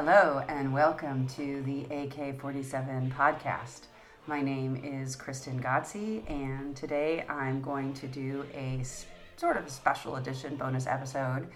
Hello, 0.00 0.44
and 0.46 0.72
welcome 0.72 1.26
to 1.26 1.60
the 1.62 1.82
AK 1.92 2.40
47 2.40 3.12
podcast. 3.18 3.86
My 4.28 4.40
name 4.40 4.76
is 4.76 5.16
Kristen 5.16 5.60
Ghodsee, 5.60 6.22
and 6.30 6.76
today 6.76 7.24
I'm 7.28 7.60
going 7.60 7.94
to 7.94 8.06
do 8.06 8.46
a 8.54 8.84
sort 9.36 9.56
of 9.56 9.68
special 9.68 10.14
edition 10.14 10.54
bonus 10.54 10.86
episode 10.86 11.48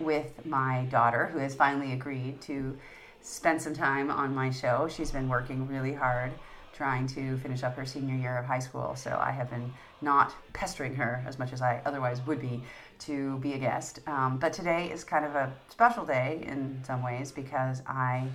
with 0.00 0.44
my 0.44 0.88
daughter, 0.90 1.26
who 1.26 1.38
has 1.38 1.54
finally 1.54 1.92
agreed 1.92 2.40
to 2.40 2.76
spend 3.20 3.62
some 3.62 3.72
time 3.72 4.10
on 4.10 4.34
my 4.34 4.50
show. 4.50 4.88
She's 4.90 5.12
been 5.12 5.28
working 5.28 5.68
really 5.68 5.94
hard 5.94 6.32
trying 6.76 7.06
to 7.06 7.38
finish 7.38 7.62
up 7.62 7.74
her 7.74 7.86
senior 7.86 8.14
year 8.14 8.36
of 8.36 8.44
high 8.44 8.58
school, 8.58 8.94
so 8.94 9.18
I 9.20 9.30
have 9.30 9.48
been 9.48 9.72
not 10.02 10.34
pestering 10.52 10.94
her 10.96 11.24
as 11.26 11.38
much 11.38 11.52
as 11.52 11.62
I 11.62 11.80
otherwise 11.86 12.20
would 12.26 12.40
be 12.40 12.62
to 13.00 13.38
be 13.38 13.54
a 13.54 13.58
guest. 13.58 14.00
Um, 14.06 14.38
but 14.38 14.52
today 14.52 14.90
is 14.90 15.02
kind 15.02 15.24
of 15.24 15.34
a 15.34 15.52
special 15.70 16.04
day 16.04 16.44
in 16.46 16.82
some 16.84 17.02
ways 17.02 17.32
because 17.32 17.82
I 17.86 18.28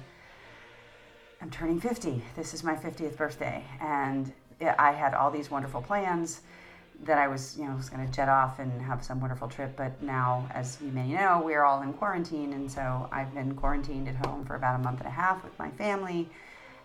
am 1.40 1.52
turning 1.52 1.80
50. 1.80 2.24
This 2.36 2.54
is 2.56 2.64
my 2.64 2.76
50th 2.76 3.16
birthday, 3.16 3.64
and 3.80 4.34
I 4.60 4.92
had 4.92 5.14
all 5.14 5.30
these 5.30 5.52
wonderful 5.52 5.82
plans 5.82 6.42
that 7.04 7.18
I 7.18 7.28
was, 7.28 7.58
you 7.58 7.66
know, 7.66 7.76
was 7.76 7.90
going 7.90 8.06
to 8.06 8.12
jet 8.12 8.30
off 8.30 8.60
and 8.60 8.82
have 8.82 9.04
some 9.04 9.20
wonderful 9.20 9.50
trip. 9.50 9.76
But 9.76 10.02
now, 10.02 10.48
as 10.54 10.80
you 10.82 10.92
may 10.92 11.08
know, 11.14 11.42
we're 11.44 11.64
all 11.64 11.84
in 11.84 11.94
quarantine, 11.94 12.54
and 12.54 12.72
so 12.72 13.08
I've 13.12 13.34
been 13.36 13.54
quarantined 13.54 14.08
at 14.08 14.16
home 14.26 14.46
for 14.46 14.56
about 14.56 14.80
a 14.80 14.84
month 14.84 15.00
and 15.00 15.08
a 15.08 15.12
half 15.12 15.44
with 15.44 15.58
my 15.60 15.70
family 15.72 16.30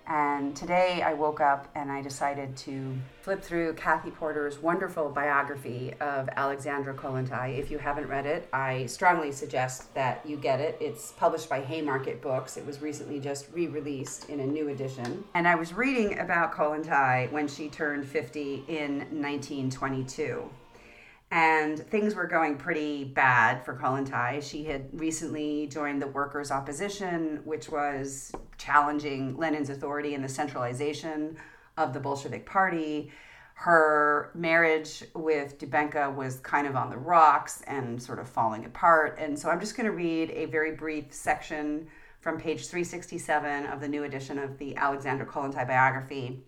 and 0.06 0.55
today 0.55 1.02
I 1.02 1.15
woke 1.15 1.41
up 1.41 1.69
and 1.74 1.91
I 1.91 2.02
decided 2.02 2.56
to 2.59 2.95
flip 3.23 3.42
through 3.42 3.74
Cathy 3.74 4.10
Porter's 4.10 4.59
wonderful 4.62 5.09
biography 5.09 5.95
of 6.01 6.29
Alexandra 6.37 6.95
Kollontai. 6.95 7.59
If 7.59 7.70
you 7.70 7.79
haven't 7.79 8.09
read 8.09 8.27
it, 8.27 8.48
I 8.52 8.87
strongly 8.87 9.32
suggest 9.32 9.93
that 9.95 10.24
you 10.24 10.37
get 10.37 10.60
it. 10.60 10.76
It's 10.80 11.13
published 11.13 11.48
by 11.48 11.60
Haymarket 11.60 12.23
Books. 12.23 12.57
It 12.57 12.65
was 12.65 12.80
recently 12.80 13.21
just 13.21 13.46
re 13.52 13.66
released 13.66 14.29
in 14.30 14.40
a 14.40 14.46
new 14.46 14.68
edition. 14.68 15.24
And 15.35 15.48
I 15.48 15.54
was 15.54 15.73
reading 15.73 16.18
about 16.18 16.52
Kollontai 16.52 17.30
when 17.32 17.48
she 17.48 17.68
turned 17.68 18.07
50 18.07 18.65
in 18.68 18.98
1922 18.98 20.48
and 21.30 21.79
things 21.79 22.15
were 22.15 22.27
going 22.27 22.57
pretty 22.57 23.05
bad 23.05 23.65
for 23.65 23.74
Kollontai. 23.74 24.43
She 24.43 24.65
had 24.65 24.88
recently 24.93 25.66
joined 25.66 26.01
the 26.01 26.07
workers' 26.07 26.51
opposition, 26.51 27.41
which 27.45 27.69
was 27.69 28.32
challenging 28.59 29.37
Lenin's 29.37 29.71
authority 29.71 30.15
and 30.15 30.23
the 30.23 30.29
centralization 30.29 31.37
of 31.77 31.93
the 31.93 32.01
Bolshevik 32.01 32.47
Party. 32.47 33.10
Her 33.54 34.30
marriage 34.35 35.02
with 35.15 35.59
Dybenko 35.59 36.15
was 36.15 36.38
kind 36.41 36.66
of 36.66 36.77
on 36.77 36.91
the 36.91 36.99
rocks 36.99 37.63
and 37.66 38.01
sort 38.01 38.19
of 38.19 38.29
falling 38.29 38.65
apart. 38.65 39.19
And 39.19 39.37
so 39.38 39.51
I'm 39.51 39.60
just 39.60 39.77
going 39.77 39.87
to 39.87 39.97
read 39.97 40.30
a 40.30 40.45
very 40.45 40.77
brief 40.77 41.13
section 41.13 41.88
from 42.21 42.38
page 42.38 42.66
367 42.66 43.66
of 43.66 43.80
the 43.80 43.88
new 43.88 44.04
edition 44.04 44.38
of 44.38 44.59
the 44.59 44.77
Alexandra 44.77 45.27
Kollontai 45.27 45.66
biography. 45.66 46.45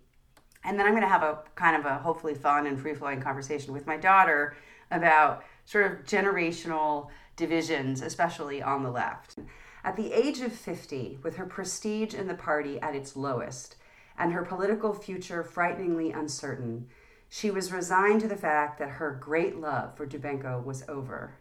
And 0.68 0.78
then 0.78 0.84
I'm 0.84 0.92
going 0.92 1.02
to 1.02 1.08
have 1.08 1.22
a 1.22 1.38
kind 1.54 1.76
of 1.76 1.86
a 1.86 1.96
hopefully 1.96 2.34
fun 2.34 2.66
and 2.66 2.78
free 2.78 2.92
flowing 2.92 3.22
conversation 3.22 3.72
with 3.72 3.86
my 3.86 3.96
daughter 3.96 4.54
about 4.90 5.42
sort 5.64 5.90
of 5.90 6.04
generational 6.04 7.08
divisions, 7.36 8.02
especially 8.02 8.62
on 8.62 8.82
the 8.82 8.90
left. 8.90 9.36
At 9.82 9.96
the 9.96 10.12
age 10.12 10.40
of 10.40 10.52
50, 10.52 11.20
with 11.22 11.36
her 11.36 11.46
prestige 11.46 12.12
in 12.12 12.28
the 12.28 12.34
party 12.34 12.78
at 12.82 12.94
its 12.94 13.16
lowest 13.16 13.76
and 14.18 14.34
her 14.34 14.42
political 14.42 14.92
future 14.92 15.42
frighteningly 15.42 16.12
uncertain, 16.12 16.88
she 17.30 17.50
was 17.50 17.72
resigned 17.72 18.20
to 18.20 18.28
the 18.28 18.36
fact 18.36 18.78
that 18.78 18.90
her 18.90 19.18
great 19.18 19.56
love 19.58 19.96
for 19.96 20.06
Dybenko 20.06 20.62
was 20.62 20.84
over. 20.86 21.37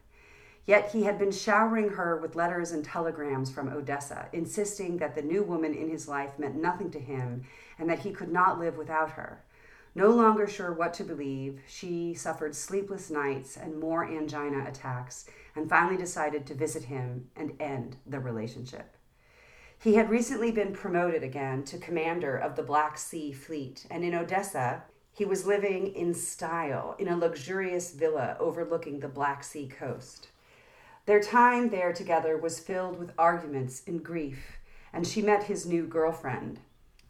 Yet 0.68 0.92
he 0.92 1.04
had 1.04 1.18
been 1.18 1.32
showering 1.32 1.90
her 1.92 2.18
with 2.18 2.36
letters 2.36 2.74
and 2.74 2.84
telegrams 2.84 3.50
from 3.50 3.70
Odessa, 3.70 4.28
insisting 4.34 4.98
that 4.98 5.16
the 5.16 5.22
new 5.22 5.42
woman 5.42 5.74
in 5.74 5.90
his 5.90 6.10
life 6.10 6.38
meant 6.38 6.62
nothing 6.62 6.92
to 6.92 7.00
him 7.00 7.46
and 7.80 7.90
that 7.90 8.00
he 8.00 8.12
could 8.12 8.32
not 8.32 8.60
live 8.60 8.78
without 8.78 9.12
her. 9.12 9.44
No 9.96 10.10
longer 10.10 10.46
sure 10.46 10.74
what 10.74 10.94
to 10.96 11.06
believe, 11.06 11.62
she 11.68 12.14
suffered 12.14 12.54
sleepless 12.54 13.10
nights 13.10 13.56
and 13.56 13.80
more 13.80 14.06
angina 14.06 14.68
attacks 14.68 15.26
and 15.56 15.70
finally 15.70 15.96
decided 15.96 16.46
to 16.46 16.54
visit 16.54 16.84
him 16.84 17.30
and 17.38 17.54
end 17.62 17.96
the 18.06 18.20
relationship. 18.20 18.98
He 19.80 19.96
had 19.96 20.10
recently 20.10 20.52
been 20.52 20.74
promoted 20.74 21.24
again 21.24 21.64
to 21.64 21.78
commander 21.78 22.36
of 22.36 22.58
the 22.58 22.64
Black 22.64 22.98
Sea 22.98 23.32
Fleet, 23.32 23.88
and 23.90 24.04
in 24.04 24.14
Odessa, 24.14 24.84
he 25.14 25.24
was 25.24 25.48
living 25.48 25.88
in 25.96 26.14
style 26.14 26.96
in 27.00 27.08
a 27.08 27.18
luxurious 27.18 27.92
villa 27.92 28.36
overlooking 28.40 29.00
the 29.00 29.08
Black 29.08 29.44
Sea 29.44 29.68
coast. 29.68 30.28
Their 31.08 31.22
time 31.22 31.70
there 31.70 31.94
together 31.94 32.38
was 32.38 32.60
filled 32.60 33.00
with 33.00 33.14
arguments 33.18 33.82
and 33.88 34.04
grief, 34.04 34.58
and 34.92 35.08
she 35.08 35.22
met 35.22 35.44
his 35.44 35.66
new 35.66 35.88
girlfriend. 35.88 36.60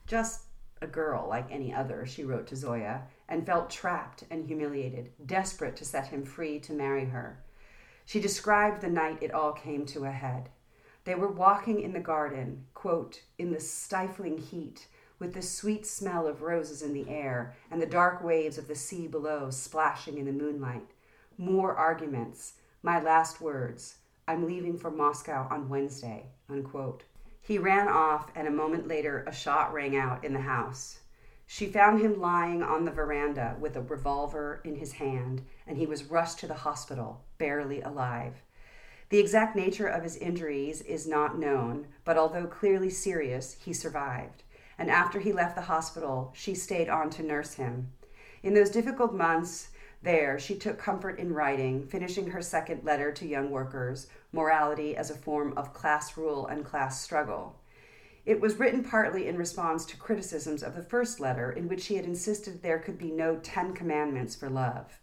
Just 0.05 0.43
a 0.79 0.85
girl 0.85 1.27
like 1.27 1.51
any 1.51 1.73
other, 1.73 2.05
she 2.05 2.23
wrote 2.23 2.45
to 2.47 2.55
Zoya, 2.55 3.07
and 3.27 3.43
felt 3.43 3.71
trapped 3.71 4.23
and 4.29 4.45
humiliated, 4.45 5.09
desperate 5.25 5.75
to 5.77 5.85
set 5.85 6.09
him 6.09 6.23
free 6.23 6.59
to 6.59 6.73
marry 6.73 7.05
her. 7.05 7.39
She 8.05 8.19
described 8.19 8.81
the 8.81 8.87
night 8.87 9.17
it 9.23 9.33
all 9.33 9.51
came 9.51 9.83
to 9.87 10.05
a 10.05 10.11
head. 10.11 10.49
They 11.03 11.15
were 11.15 11.31
walking 11.31 11.81
in 11.81 11.93
the 11.93 11.99
garden, 11.99 12.67
quote, 12.75 13.23
in 13.39 13.51
the 13.51 13.59
stifling 13.59 14.37
heat, 14.37 14.85
with 15.17 15.33
the 15.33 15.41
sweet 15.41 15.87
smell 15.87 16.27
of 16.27 16.43
roses 16.43 16.83
in 16.83 16.93
the 16.93 17.09
air 17.09 17.55
and 17.71 17.81
the 17.81 17.87
dark 17.87 18.23
waves 18.23 18.59
of 18.59 18.67
the 18.67 18.75
sea 18.75 19.07
below 19.07 19.49
splashing 19.49 20.19
in 20.19 20.25
the 20.25 20.31
moonlight. 20.31 20.91
More 21.35 21.75
arguments. 21.75 22.53
My 22.87 23.01
last 23.01 23.41
words. 23.41 23.97
I'm 24.29 24.47
leaving 24.47 24.77
for 24.77 24.89
Moscow 24.89 25.45
on 25.51 25.67
Wednesday, 25.67 26.27
unquote. 26.47 27.03
He 27.41 27.57
ran 27.57 27.89
off, 27.89 28.31
and 28.33 28.47
a 28.47 28.49
moment 28.49 28.87
later, 28.87 29.25
a 29.27 29.33
shot 29.33 29.73
rang 29.73 29.97
out 29.97 30.23
in 30.23 30.31
the 30.31 30.39
house. 30.39 31.01
She 31.45 31.65
found 31.65 31.99
him 31.99 32.21
lying 32.21 32.63
on 32.63 32.85
the 32.85 32.91
veranda 32.91 33.57
with 33.59 33.75
a 33.75 33.81
revolver 33.81 34.61
in 34.63 34.77
his 34.77 34.93
hand, 34.93 35.41
and 35.67 35.77
he 35.77 35.85
was 35.85 36.05
rushed 36.05 36.39
to 36.39 36.47
the 36.47 36.53
hospital, 36.53 37.25
barely 37.37 37.81
alive. 37.81 38.35
The 39.09 39.19
exact 39.19 39.53
nature 39.53 39.87
of 39.87 40.03
his 40.03 40.15
injuries 40.15 40.79
is 40.79 41.05
not 41.05 41.37
known, 41.37 41.87
but 42.05 42.17
although 42.17 42.47
clearly 42.47 42.89
serious, 42.89 43.57
he 43.59 43.73
survived. 43.73 44.43
And 44.77 44.89
after 44.89 45.19
he 45.19 45.33
left 45.33 45.55
the 45.55 45.63
hospital, 45.63 46.31
she 46.33 46.55
stayed 46.55 46.87
on 46.87 47.09
to 47.09 47.21
nurse 47.21 47.55
him. 47.55 47.91
In 48.43 48.53
those 48.53 48.69
difficult 48.69 49.13
months, 49.13 49.71
there, 50.01 50.37
she 50.39 50.55
took 50.55 50.77
comfort 50.77 51.19
in 51.19 51.33
writing, 51.33 51.85
finishing 51.85 52.29
her 52.31 52.41
second 52.41 52.83
letter 52.83 53.11
to 53.11 53.27
young 53.27 53.49
workers, 53.49 54.07
Morality 54.31 54.95
as 54.95 55.09
a 55.09 55.15
Form 55.15 55.53
of 55.57 55.73
Class 55.73 56.15
Rule 56.17 56.45
and 56.47 56.63
Class 56.63 57.01
Struggle. 57.01 57.55
It 58.25 58.39
was 58.41 58.59
written 58.59 58.83
partly 58.83 59.27
in 59.27 59.37
response 59.37 59.85
to 59.85 59.97
criticisms 59.97 60.61
of 60.61 60.75
the 60.75 60.83
first 60.83 61.19
letter, 61.19 61.51
in 61.51 61.67
which 61.67 61.81
she 61.81 61.95
had 61.95 62.05
insisted 62.05 62.61
there 62.61 62.79
could 62.79 62.97
be 62.97 63.09
no 63.09 63.37
Ten 63.37 63.73
Commandments 63.73 64.35
for 64.35 64.49
love. 64.49 64.99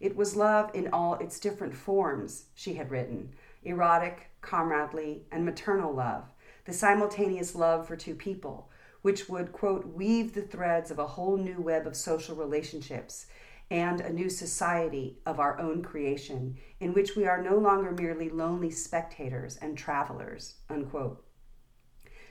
It 0.00 0.16
was 0.16 0.34
love 0.34 0.70
in 0.74 0.88
all 0.92 1.14
its 1.14 1.38
different 1.38 1.76
forms, 1.76 2.46
she 2.54 2.74
had 2.74 2.90
written 2.90 3.30
erotic, 3.64 4.28
comradely, 4.40 5.22
and 5.30 5.44
maternal 5.44 5.92
love, 5.92 6.24
the 6.64 6.72
simultaneous 6.72 7.54
love 7.54 7.86
for 7.86 7.94
two 7.94 8.14
people, 8.14 8.68
which 9.02 9.28
would, 9.28 9.52
quote, 9.52 9.86
weave 9.86 10.34
the 10.34 10.42
threads 10.42 10.90
of 10.90 10.98
a 10.98 11.06
whole 11.06 11.36
new 11.36 11.60
web 11.60 11.86
of 11.86 11.94
social 11.94 12.34
relationships 12.34 13.26
and 13.72 14.02
a 14.02 14.12
new 14.12 14.28
society 14.28 15.16
of 15.24 15.40
our 15.40 15.58
own 15.58 15.82
creation 15.82 16.54
in 16.78 16.92
which 16.92 17.16
we 17.16 17.24
are 17.24 17.42
no 17.42 17.56
longer 17.56 17.90
merely 17.90 18.28
lonely 18.28 18.70
spectators 18.70 19.56
and 19.56 19.78
travelers. 19.78 20.56
Unquote. 20.68 21.24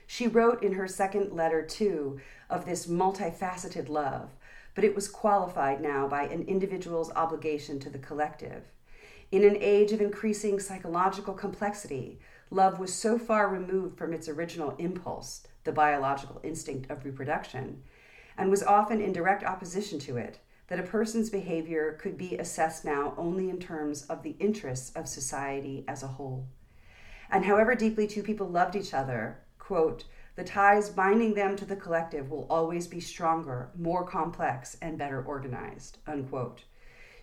She 0.06 0.28
wrote 0.28 0.62
in 0.62 0.74
her 0.74 0.88
second 0.88 1.34
letter, 1.34 1.66
too, 1.66 2.19
of 2.47 2.68
this 2.68 2.85
multifaceted 2.85 3.90
love, 3.90 4.30
but 4.75 4.84
it 4.84 4.94
was 4.94 5.07
qualified 5.07 5.81
now 5.81 6.07
by 6.07 6.25
an 6.25 6.44
individual's 6.44 7.12
obligation 7.13 7.80
to 7.80 7.89
the 7.89 7.98
collective. 7.98 8.65
In 9.31 9.44
an 9.44 9.57
age 9.60 9.92
of 9.94 10.00
increasing 10.00 10.60
psychological 10.60 11.33
complexity, 11.33 12.19
love 12.51 12.77
was 12.77 12.94
so 12.94 13.18
far 13.18 13.48
removed 13.48 13.98
from 13.98 14.13
its 14.13 14.30
original 14.30 14.75
impulse, 14.77 15.48
the 15.63 15.71
biological 15.71 16.39
instinct 16.44 16.92
of 16.92 17.04
reproduction, 17.04 17.81
and 18.38 18.51
was 18.51 18.62
often 18.62 19.01
in 19.01 19.12
direct 19.12 19.44
opposition 19.44 19.98
to 20.01 20.18
it 20.18 20.38
that 20.71 20.79
a 20.79 20.83
person's 20.83 21.29
behavior 21.29 21.97
could 22.00 22.18
be 22.18 22.38
assessed 22.38 22.85
now 22.85 23.13
only 23.18 23.50
in 23.50 23.59
terms 23.59 24.03
of 24.03 24.23
the 24.23 24.38
interests 24.39 24.89
of 24.95 25.06
society 25.06 25.83
as 25.85 26.01
a 26.01 26.07
whole. 26.07 26.47
And 27.29 27.44
however 27.44 27.75
deeply 27.75 28.07
two 28.07 28.23
people 28.23 28.47
loved 28.47 28.77
each 28.77 28.94
other, 28.94 29.41
quote, 29.59 30.06
the 30.38 30.45
ties 30.45 30.89
binding 30.89 31.33
them 31.33 31.57
to 31.57 31.65
the 31.65 31.75
collective 31.75 32.31
will 32.31 32.47
always 32.50 32.88
be 32.88 33.01
stronger, 33.01 33.69
more 33.77 34.06
complex, 34.07 34.77
and 34.81 34.97
better 34.97 35.21
organized, 35.21 35.97
unquote. 36.07 36.63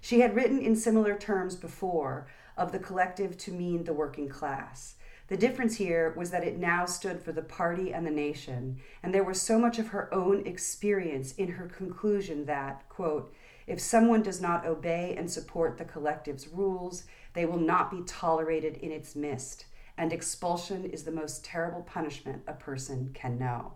She 0.03 0.21
had 0.21 0.37
written 0.37 0.61
in 0.61 0.77
similar 0.77 1.17
terms 1.17 1.57
before 1.57 2.27
of 2.55 2.71
the 2.71 2.79
collective 2.79 3.39
to 3.39 3.51
mean 3.51 3.85
the 3.85 3.95
working 3.95 4.29
class. 4.29 4.97
The 5.29 5.37
difference 5.37 5.77
here 5.77 6.15
was 6.17 6.31
that 6.31 6.45
it 6.45 6.59
now 6.59 6.87
stood 6.87 7.23
for 7.23 7.33
the 7.33 7.43
party 7.43 7.93
and 7.93 8.07
the 8.07 8.11
nation, 8.11 8.79
and 9.03 9.15
there 9.15 9.25
was 9.25 9.41
so 9.41 9.59
much 9.59 9.79
of 9.79 9.89
her 9.89 10.13
own 10.13 10.47
experience 10.47 11.33
in 11.33 11.53
her 11.53 11.67
conclusion 11.67 12.47
that, 12.47 12.87
quote, 12.89 13.35
if 13.69 13.81
someone 13.81 14.23
does 14.23 14.41
not 14.41 14.67
obey 14.67 15.15
and 15.17 15.31
support 15.31 15.77
the 15.77 15.85
collective's 15.85 16.49
rules, 16.49 17.05
they 17.35 17.45
will 17.45 17.61
not 17.61 17.91
be 17.91 18.03
tolerated 18.07 18.79
in 18.79 18.91
its 18.91 19.15
midst, 19.15 19.67
and 19.99 20.13
expulsion 20.13 20.87
is 20.87 21.05
the 21.05 21.13
most 21.13 21.45
terrible 21.45 21.83
punishment 21.83 22.43
a 22.47 22.55
person 22.55 23.11
can 23.13 23.39
know. 23.39 23.75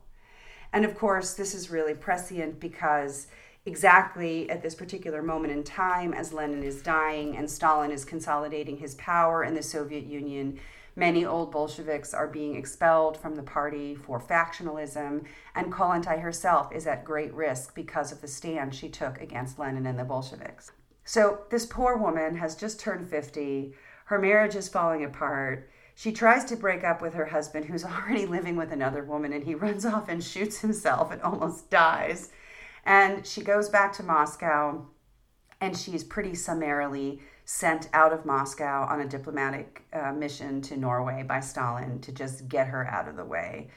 And 0.72 0.86
of 0.86 0.96
course, 0.96 1.34
this 1.34 1.54
is 1.54 1.70
really 1.70 1.94
prescient 1.94 2.58
because 2.58 3.26
exactly 3.66 4.48
at 4.48 4.62
this 4.62 4.74
particular 4.74 5.22
moment 5.22 5.52
in 5.52 5.62
time, 5.62 6.14
as 6.14 6.32
Lenin 6.32 6.62
is 6.62 6.82
dying 6.82 7.36
and 7.36 7.50
Stalin 7.50 7.90
is 7.90 8.04
consolidating 8.04 8.78
his 8.78 8.94
power 8.94 9.44
in 9.44 9.54
the 9.54 9.62
Soviet 9.62 10.04
Union, 10.04 10.58
many 10.96 11.24
old 11.24 11.50
Bolsheviks 11.50 12.14
are 12.14 12.28
being 12.28 12.56
expelled 12.56 13.16
from 13.16 13.34
the 13.34 13.42
party 13.42 13.94
for 13.94 14.20
factionalism, 14.20 15.24
and 15.54 15.72
Kollontai 15.72 16.20
herself 16.20 16.72
is 16.72 16.86
at 16.86 17.04
great 17.04 17.32
risk 17.34 17.74
because 17.74 18.12
of 18.12 18.20
the 18.20 18.28
stand 18.28 18.74
she 18.74 18.88
took 18.88 19.20
against 19.20 19.58
Lenin 19.58 19.86
and 19.86 19.98
the 19.98 20.04
Bolsheviks. 20.04 20.72
So, 21.04 21.40
this 21.50 21.66
poor 21.66 21.96
woman 21.96 22.36
has 22.36 22.54
just 22.54 22.78
turned 22.78 23.08
50. 23.08 23.74
Her 24.06 24.18
marriage 24.18 24.54
is 24.54 24.68
falling 24.68 25.04
apart. 25.04 25.70
She 25.94 26.12
tries 26.12 26.44
to 26.46 26.56
break 26.56 26.84
up 26.84 27.02
with 27.02 27.14
her 27.14 27.26
husband, 27.26 27.64
who's 27.64 27.84
already 27.84 28.26
living 28.26 28.56
with 28.56 28.72
another 28.72 29.04
woman, 29.04 29.32
and 29.32 29.44
he 29.44 29.54
runs 29.54 29.84
off 29.84 30.08
and 30.08 30.22
shoots 30.22 30.60
himself 30.60 31.10
and 31.10 31.20
almost 31.22 31.70
dies. 31.70 32.30
And 32.84 33.26
she 33.26 33.42
goes 33.42 33.68
back 33.68 33.92
to 33.94 34.02
Moscow 34.02 34.86
and 35.62 35.78
she's 35.78 36.02
pretty 36.02 36.34
summarily 36.34 37.20
sent 37.44 37.88
out 37.92 38.12
of 38.12 38.24
Moscow 38.24 38.86
on 38.88 39.00
a 39.00 39.08
diplomatic 39.08 39.82
uh, 39.92 40.12
mission 40.12 40.60
to 40.62 40.76
Norway 40.76 41.22
by 41.22 41.40
Stalin 41.40 42.00
to 42.00 42.12
just 42.12 42.48
get 42.48 42.68
her 42.68 42.86
out 42.86 43.08
of 43.08 43.16
the 43.16 43.24
way. 43.24 43.68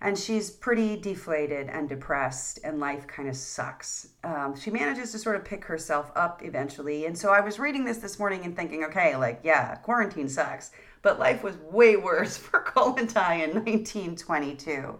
And 0.00 0.16
she's 0.16 0.50
pretty 0.50 0.96
deflated 0.96 1.68
and 1.68 1.88
depressed, 1.88 2.60
and 2.62 2.78
life 2.78 3.06
kind 3.08 3.28
of 3.28 3.34
sucks. 3.34 4.10
Um, 4.22 4.54
she 4.56 4.70
manages 4.70 5.10
to 5.10 5.18
sort 5.18 5.34
of 5.34 5.44
pick 5.44 5.64
herself 5.64 6.12
up 6.14 6.44
eventually. 6.44 7.06
And 7.06 7.18
so 7.18 7.30
I 7.30 7.40
was 7.40 7.58
reading 7.58 7.84
this 7.84 7.98
this 7.98 8.18
morning 8.18 8.44
and 8.44 8.54
thinking, 8.54 8.84
okay, 8.84 9.16
like, 9.16 9.40
yeah, 9.42 9.74
quarantine 9.76 10.28
sucks, 10.28 10.70
but 11.02 11.18
life 11.18 11.42
was 11.42 11.56
way 11.72 11.96
worse 11.96 12.36
for 12.36 12.62
Kollontai 12.62 13.42
in 13.42 13.54
1922. 13.54 14.98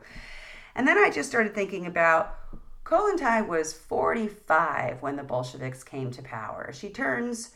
And 0.75 0.87
then 0.87 0.99
I 0.99 1.11
just 1.11 1.29
started 1.29 1.55
thinking 1.55 1.87
about 1.87 2.35
Kollontai 2.85 3.47
was 3.47 3.73
45 3.73 5.03
when 5.03 5.15
the 5.15 5.23
Bolsheviks 5.23 5.85
came 5.85 6.11
to 6.11 6.23
power. 6.23 6.71
She 6.73 6.89
turns 6.89 7.51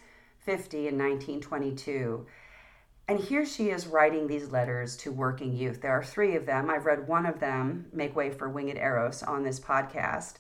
50 0.45 0.89
in 0.89 0.99
1922. 0.99 2.27
And 3.09 3.19
here 3.19 3.45
she 3.45 3.71
is 3.71 3.87
writing 3.87 4.27
these 4.27 4.51
letters 4.51 4.97
to 4.99 5.13
working 5.13 5.55
youth. 5.55 5.81
There 5.81 5.93
are 5.93 6.05
three 6.05 6.37
of 6.37 6.47
them. 6.47 6.71
I've 6.71 6.87
read 6.87 7.07
one 7.07 7.27
of 7.27 7.41
them, 7.41 7.87
Make 7.93 8.15
Way 8.17 8.31
for 8.31 8.49
Winged 8.49 8.79
Eros, 8.79 9.23
on 9.23 9.43
this 9.43 9.61
podcast. 9.61 10.35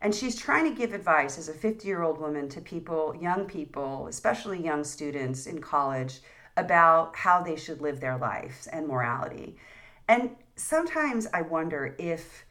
And 0.00 0.14
she's 0.14 0.36
trying 0.36 0.64
to 0.64 0.78
give 0.78 0.92
advice 0.92 1.38
as 1.38 1.48
a 1.48 1.54
50 1.54 1.86
year 1.86 2.02
old 2.02 2.18
woman 2.18 2.48
to 2.50 2.60
people, 2.60 3.16
young 3.20 3.44
people, 3.44 4.06
especially 4.08 4.62
young 4.62 4.84
students 4.84 5.46
in 5.46 5.60
college, 5.60 6.20
about 6.56 7.14
how 7.16 7.42
they 7.42 7.56
should 7.56 7.80
live 7.80 8.00
their 8.00 8.16
lives 8.16 8.66
and 8.66 8.86
morality. 8.86 9.56
And 10.08 10.30
sometimes 10.56 11.26
I 11.32 11.42
wonder 11.42 11.94
if 11.98 12.44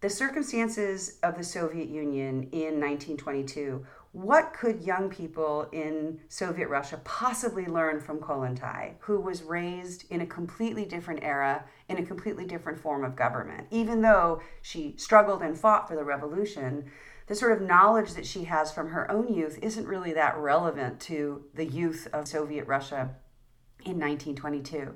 the 0.00 0.10
circumstances 0.10 1.18
of 1.22 1.36
the 1.38 1.44
Soviet 1.44 1.88
Union 1.88 2.48
in 2.52 2.80
1922, 2.80 3.86
what 4.14 4.54
could 4.54 4.80
young 4.80 5.10
people 5.10 5.68
in 5.72 6.20
Soviet 6.28 6.68
Russia 6.68 7.00
possibly 7.02 7.66
learn 7.66 8.00
from 8.00 8.20
Kollontai, 8.20 8.92
who 9.00 9.20
was 9.20 9.42
raised 9.42 10.04
in 10.08 10.20
a 10.20 10.26
completely 10.26 10.84
different 10.84 11.24
era, 11.24 11.64
in 11.88 11.98
a 11.98 12.06
completely 12.06 12.44
different 12.44 12.78
form 12.78 13.02
of 13.02 13.16
government? 13.16 13.66
Even 13.72 14.02
though 14.02 14.40
she 14.62 14.94
struggled 14.98 15.42
and 15.42 15.58
fought 15.58 15.88
for 15.88 15.96
the 15.96 16.04
revolution, 16.04 16.84
the 17.26 17.34
sort 17.34 17.60
of 17.60 17.66
knowledge 17.66 18.12
that 18.12 18.24
she 18.24 18.44
has 18.44 18.70
from 18.70 18.90
her 18.90 19.10
own 19.10 19.34
youth 19.34 19.58
isn't 19.60 19.88
really 19.88 20.12
that 20.12 20.38
relevant 20.38 21.00
to 21.00 21.42
the 21.52 21.66
youth 21.66 22.06
of 22.12 22.28
Soviet 22.28 22.68
Russia 22.68 23.16
in 23.84 23.98
1922. 23.98 24.94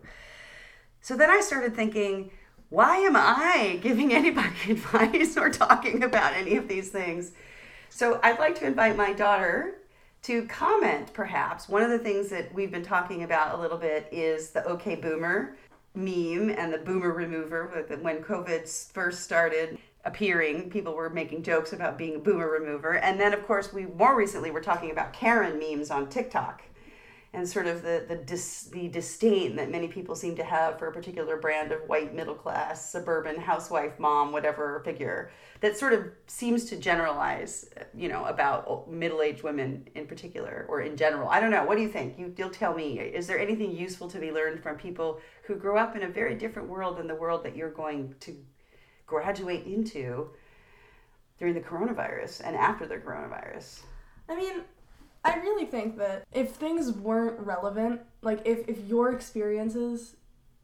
So 1.00 1.16
then 1.16 1.28
I 1.28 1.40
started 1.40 1.74
thinking, 1.74 2.30
why 2.68 2.98
am 2.98 3.16
I 3.16 3.80
giving 3.82 4.14
anybody 4.14 4.70
advice 4.70 5.36
or 5.36 5.50
talking 5.50 6.04
about 6.04 6.34
any 6.34 6.54
of 6.54 6.68
these 6.68 6.90
things? 6.90 7.32
So 7.90 8.20
I'd 8.22 8.38
like 8.38 8.54
to 8.60 8.66
invite 8.66 8.96
my 8.96 9.12
daughter 9.12 9.74
to 10.22 10.46
comment, 10.46 11.12
perhaps. 11.12 11.68
One 11.68 11.82
of 11.82 11.90
the 11.90 11.98
things 11.98 12.28
that 12.30 12.52
we've 12.54 12.70
been 12.70 12.82
talking 12.82 13.22
about 13.22 13.58
a 13.58 13.60
little 13.60 13.78
bit 13.78 14.08
is 14.12 14.50
the 14.50 14.64
OK 14.64 14.96
Boomer 14.96 15.56
meme 15.94 16.50
and 16.50 16.72
the 16.72 16.78
boomer 16.78 17.12
remover. 17.12 17.86
When 18.00 18.22
COVID 18.22 18.92
first 18.92 19.24
started 19.24 19.78
appearing, 20.04 20.70
people 20.70 20.94
were 20.94 21.10
making 21.10 21.42
jokes 21.42 21.72
about 21.72 21.98
being 21.98 22.16
a 22.16 22.18
boomer 22.20 22.48
remover. 22.48 22.98
And 22.98 23.18
then, 23.18 23.34
of 23.34 23.44
course, 23.46 23.72
we 23.72 23.86
more 23.86 24.16
recently 24.16 24.50
were 24.50 24.60
talking 24.60 24.90
about 24.90 25.12
Karen 25.12 25.58
memes 25.58 25.90
on 25.90 26.08
TikTok 26.08 26.62
and 27.32 27.48
sort 27.48 27.66
of 27.66 27.82
the 27.82 28.04
the, 28.08 28.16
dis, 28.16 28.64
the 28.72 28.88
disdain 28.88 29.56
that 29.56 29.70
many 29.70 29.88
people 29.88 30.14
seem 30.14 30.36
to 30.36 30.44
have 30.44 30.78
for 30.78 30.88
a 30.88 30.92
particular 30.92 31.36
brand 31.36 31.72
of 31.72 31.80
white 31.88 32.14
middle 32.14 32.34
class 32.34 32.90
suburban 32.90 33.36
housewife 33.36 33.98
mom 33.98 34.32
whatever 34.32 34.80
figure 34.84 35.30
that 35.60 35.76
sort 35.76 35.92
of 35.92 36.06
seems 36.26 36.64
to 36.66 36.76
generalize 36.76 37.68
you 37.94 38.08
know 38.08 38.24
about 38.26 38.88
middle-aged 38.90 39.42
women 39.42 39.88
in 39.94 40.06
particular 40.06 40.66
or 40.68 40.82
in 40.82 40.96
general. 40.96 41.28
I 41.28 41.40
don't 41.40 41.50
know. 41.50 41.64
What 41.64 41.76
do 41.76 41.82
you 41.82 41.88
think? 41.88 42.18
You, 42.18 42.32
you'll 42.36 42.50
tell 42.50 42.74
me. 42.74 42.98
Is 42.98 43.26
there 43.26 43.38
anything 43.38 43.72
useful 43.72 44.08
to 44.08 44.18
be 44.18 44.30
learned 44.30 44.62
from 44.62 44.76
people 44.76 45.20
who 45.44 45.56
grew 45.56 45.76
up 45.76 45.96
in 45.96 46.02
a 46.02 46.08
very 46.08 46.34
different 46.34 46.68
world 46.68 46.98
than 46.98 47.06
the 47.06 47.14
world 47.14 47.44
that 47.44 47.56
you're 47.56 47.70
going 47.70 48.14
to 48.20 48.36
graduate 49.06 49.66
into 49.66 50.30
during 51.38 51.54
the 51.54 51.60
coronavirus 51.60 52.42
and 52.44 52.56
after 52.56 52.86
the 52.86 52.96
coronavirus? 52.96 53.80
I 54.28 54.36
mean 54.36 54.62
I 55.24 55.36
really 55.38 55.66
think 55.66 55.98
that 55.98 56.24
if 56.32 56.52
things 56.52 56.92
weren't 56.92 57.38
relevant, 57.40 58.00
like 58.22 58.40
if, 58.44 58.68
if 58.68 58.78
your 58.86 59.12
experiences 59.12 60.16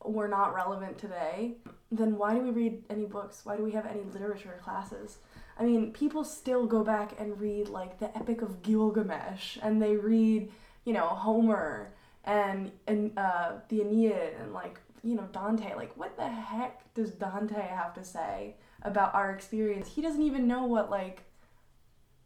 were 0.05 0.29
not 0.29 0.55
relevant 0.55 0.99
today, 0.99 1.55
then 1.91 2.17
why 2.17 2.35
do 2.35 2.41
we 2.41 2.51
read 2.51 2.85
any 2.91 3.07
books? 3.07 3.45
Why 3.45 3.57
do 3.57 3.65
we 3.65 3.73
have 3.73 3.87
any 3.87 4.03
literature 4.03 4.59
classes? 4.63 5.19
I 5.59 5.65
mean, 5.65 5.93
people 5.93 6.25
still 6.25 6.67
go 6.67 6.83
back 6.85 7.19
and 7.19 7.41
read 7.41 7.69
like 7.69 7.99
the 7.99 8.17
Epic 8.17 8.43
of 8.43 8.63
Gilgamesh, 8.63 9.59
and 9.63 9.81
they 9.81 9.97
read, 9.97 10.51
you 10.85 10.93
know, 10.93 11.07
Homer 11.07 11.95
and 12.25 12.73
and 12.87 13.17
uh, 13.19 13.53
the 13.69 13.83
Aeneid 13.83 14.35
and 14.41 14.53
like 14.53 14.81
you 15.03 15.15
know 15.15 15.29
Dante. 15.33 15.75
Like, 15.75 15.97
what 15.97 16.17
the 16.17 16.29
heck 16.29 16.93
does 16.95 17.13
Dante 17.13 17.61
have 17.61 17.95
to 17.95 18.05
say 18.05 18.57
about 18.83 19.15
our 19.15 19.31
experience? 19.31 19.89
He 19.89 20.03
doesn't 20.03 20.23
even 20.23 20.49
know 20.49 20.65
what 20.65 20.91
like 20.91 21.23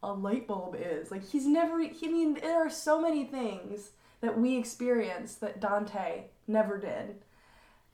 a 0.02 0.12
light 0.12 0.46
bulb 0.46 0.76
is. 0.78 1.10
Like 1.10 1.28
he's 1.28 1.46
never 1.46 1.80
I 1.80 1.92
mean 2.02 2.34
there 2.34 2.64
are 2.64 2.70
so 2.70 3.00
many 3.00 3.24
things 3.24 3.90
that 4.20 4.38
we 4.38 4.56
experience 4.56 5.34
that 5.36 5.60
Dante 5.60 6.24
never 6.46 6.78
did. 6.78 7.16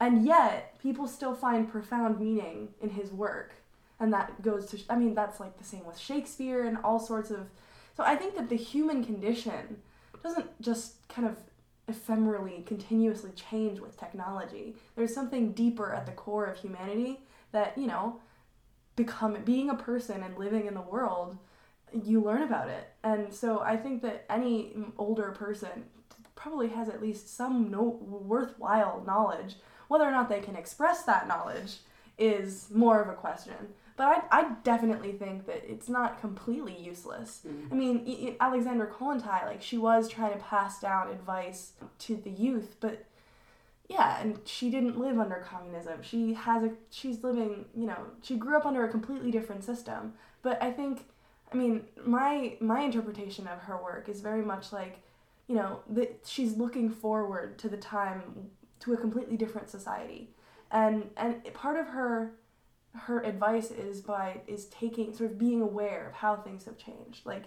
And 0.00 0.24
yet 0.24 0.78
people 0.80 1.06
still 1.06 1.34
find 1.34 1.70
profound 1.70 2.18
meaning 2.18 2.70
in 2.80 2.90
his 2.90 3.12
work. 3.12 3.54
And 4.00 4.12
that 4.12 4.42
goes 4.42 4.66
to 4.66 4.78
I 4.88 4.96
mean 4.96 5.14
that's 5.14 5.40
like 5.40 5.58
the 5.58 5.64
same 5.64 5.84
with 5.84 5.98
Shakespeare 5.98 6.64
and 6.64 6.78
all 6.84 6.98
sorts 6.98 7.30
of 7.30 7.48
so 7.96 8.02
I 8.02 8.16
think 8.16 8.34
that 8.34 8.48
the 8.48 8.56
human 8.56 9.04
condition 9.04 9.78
doesn't 10.22 10.60
just 10.60 11.06
kind 11.08 11.28
of 11.28 11.36
ephemerally 11.90 12.64
continuously 12.66 13.30
change 13.32 13.78
with 13.78 13.98
technology. 13.98 14.74
There's 14.96 15.14
something 15.14 15.52
deeper 15.52 15.92
at 15.92 16.06
the 16.06 16.12
core 16.12 16.46
of 16.46 16.58
humanity 16.58 17.20
that, 17.52 17.76
you 17.76 17.86
know, 17.86 18.20
become 18.96 19.36
being 19.44 19.70
a 19.70 19.74
person 19.74 20.22
and 20.22 20.38
living 20.38 20.66
in 20.66 20.74
the 20.74 20.80
world 20.80 21.36
you 22.02 22.20
learn 22.20 22.42
about 22.42 22.68
it. 22.68 22.88
And 23.02 23.32
so 23.32 23.60
I 23.60 23.76
think 23.76 24.02
that 24.02 24.24
any 24.28 24.74
older 24.98 25.30
person 25.30 25.84
probably 26.34 26.68
has 26.68 26.88
at 26.88 27.00
least 27.00 27.34
some 27.34 27.70
no- 27.70 27.98
worthwhile 28.00 29.02
knowledge. 29.06 29.56
Whether 29.88 30.04
or 30.04 30.10
not 30.10 30.28
they 30.28 30.40
can 30.40 30.56
express 30.56 31.02
that 31.04 31.28
knowledge 31.28 31.78
is 32.18 32.68
more 32.72 33.00
of 33.00 33.08
a 33.08 33.14
question. 33.14 33.54
But 33.96 34.26
I, 34.30 34.40
I 34.40 34.52
definitely 34.64 35.12
think 35.12 35.46
that 35.46 35.62
it's 35.70 35.88
not 35.88 36.20
completely 36.20 36.76
useless. 36.76 37.42
Mm-hmm. 37.46 37.72
I 37.72 37.76
mean, 37.76 38.36
Alexandra 38.40 38.88
Kollontai, 38.88 39.46
like, 39.46 39.62
she 39.62 39.78
was 39.78 40.08
trying 40.08 40.32
to 40.32 40.44
pass 40.44 40.80
down 40.80 41.10
advice 41.10 41.72
to 42.00 42.16
the 42.16 42.30
youth, 42.30 42.76
but 42.80 43.04
yeah, 43.88 44.20
and 44.20 44.40
she 44.46 44.70
didn't 44.70 44.98
live 44.98 45.18
under 45.18 45.36
communism. 45.36 46.02
She 46.02 46.34
has 46.34 46.64
a, 46.64 46.72
she's 46.90 47.22
living, 47.22 47.66
you 47.76 47.86
know, 47.86 47.98
she 48.22 48.36
grew 48.36 48.56
up 48.56 48.66
under 48.66 48.84
a 48.84 48.88
completely 48.88 49.30
different 49.30 49.62
system. 49.62 50.14
But 50.42 50.60
I 50.62 50.72
think 50.72 51.06
I 51.52 51.56
mean, 51.56 51.84
my 52.04 52.56
my 52.60 52.80
interpretation 52.80 53.46
of 53.46 53.60
her 53.60 53.76
work 53.82 54.08
is 54.08 54.20
very 54.20 54.42
much 54.42 54.72
like, 54.72 55.02
you 55.46 55.54
know, 55.54 55.80
that 55.90 56.20
she's 56.24 56.56
looking 56.56 56.90
forward 56.90 57.58
to 57.58 57.68
the 57.68 57.76
time 57.76 58.50
to 58.80 58.92
a 58.92 58.96
completely 58.96 59.36
different 59.36 59.70
society, 59.70 60.30
and 60.70 61.10
and 61.16 61.42
part 61.54 61.78
of 61.78 61.88
her 61.88 62.32
her 62.94 63.20
advice 63.22 63.70
is 63.70 64.00
by 64.00 64.40
is 64.46 64.66
taking 64.66 65.12
sort 65.14 65.30
of 65.30 65.38
being 65.38 65.60
aware 65.60 66.08
of 66.08 66.14
how 66.14 66.36
things 66.36 66.64
have 66.64 66.78
changed. 66.78 67.26
Like 67.26 67.44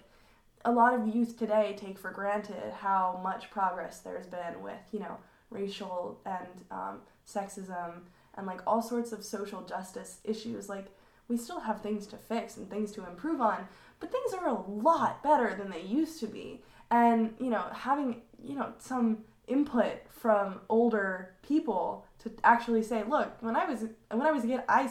a 0.66 0.72
lot 0.72 0.94
of 0.94 1.08
youth 1.14 1.38
today 1.38 1.76
take 1.78 1.98
for 1.98 2.12
granted 2.12 2.74
how 2.80 3.20
much 3.24 3.50
progress 3.52 4.00
there's 4.00 4.28
been 4.28 4.62
with 4.62 4.82
you 4.92 5.00
know 5.00 5.18
racial 5.50 6.20
and 6.26 6.66
um, 6.72 7.00
sexism 7.26 8.02
and 8.36 8.46
like 8.46 8.62
all 8.68 8.82
sorts 8.82 9.12
of 9.12 9.24
social 9.24 9.62
justice 9.62 10.20
issues. 10.24 10.70
Like 10.70 10.88
we 11.28 11.38
still 11.38 11.60
have 11.62 11.82
things 11.82 12.08
to 12.08 12.18
fix 12.18 12.58
and 12.58 12.70
things 12.70 12.92
to 12.94 13.06
improve 13.08 13.42
on, 13.42 13.68
but 14.00 14.12
things 14.12 14.34
are 14.34 14.48
a 14.48 14.62
lot 14.70 15.24
better 15.24 15.56
than 15.56 15.70
they 15.70 15.82
used 15.82 16.20
to 16.20 16.28
be. 16.28 16.62
And, 16.92 17.34
you 17.40 17.50
know, 17.50 17.64
having, 17.74 18.22
you 18.42 18.56
know, 18.56 18.74
some 18.78 19.20
input 19.48 20.08
from 20.10 20.60
older 20.70 21.34
people 21.42 22.06
to 22.20 22.32
actually 22.44 22.84
say, 22.84 23.04
look, 23.04 23.32
when 23.42 23.56
I 23.56 23.66
was 23.66 23.86
when 24.12 24.22
I 24.28 24.32
was 24.32 24.44
a 24.44 24.48
kid, 24.48 24.62
I 24.70 24.90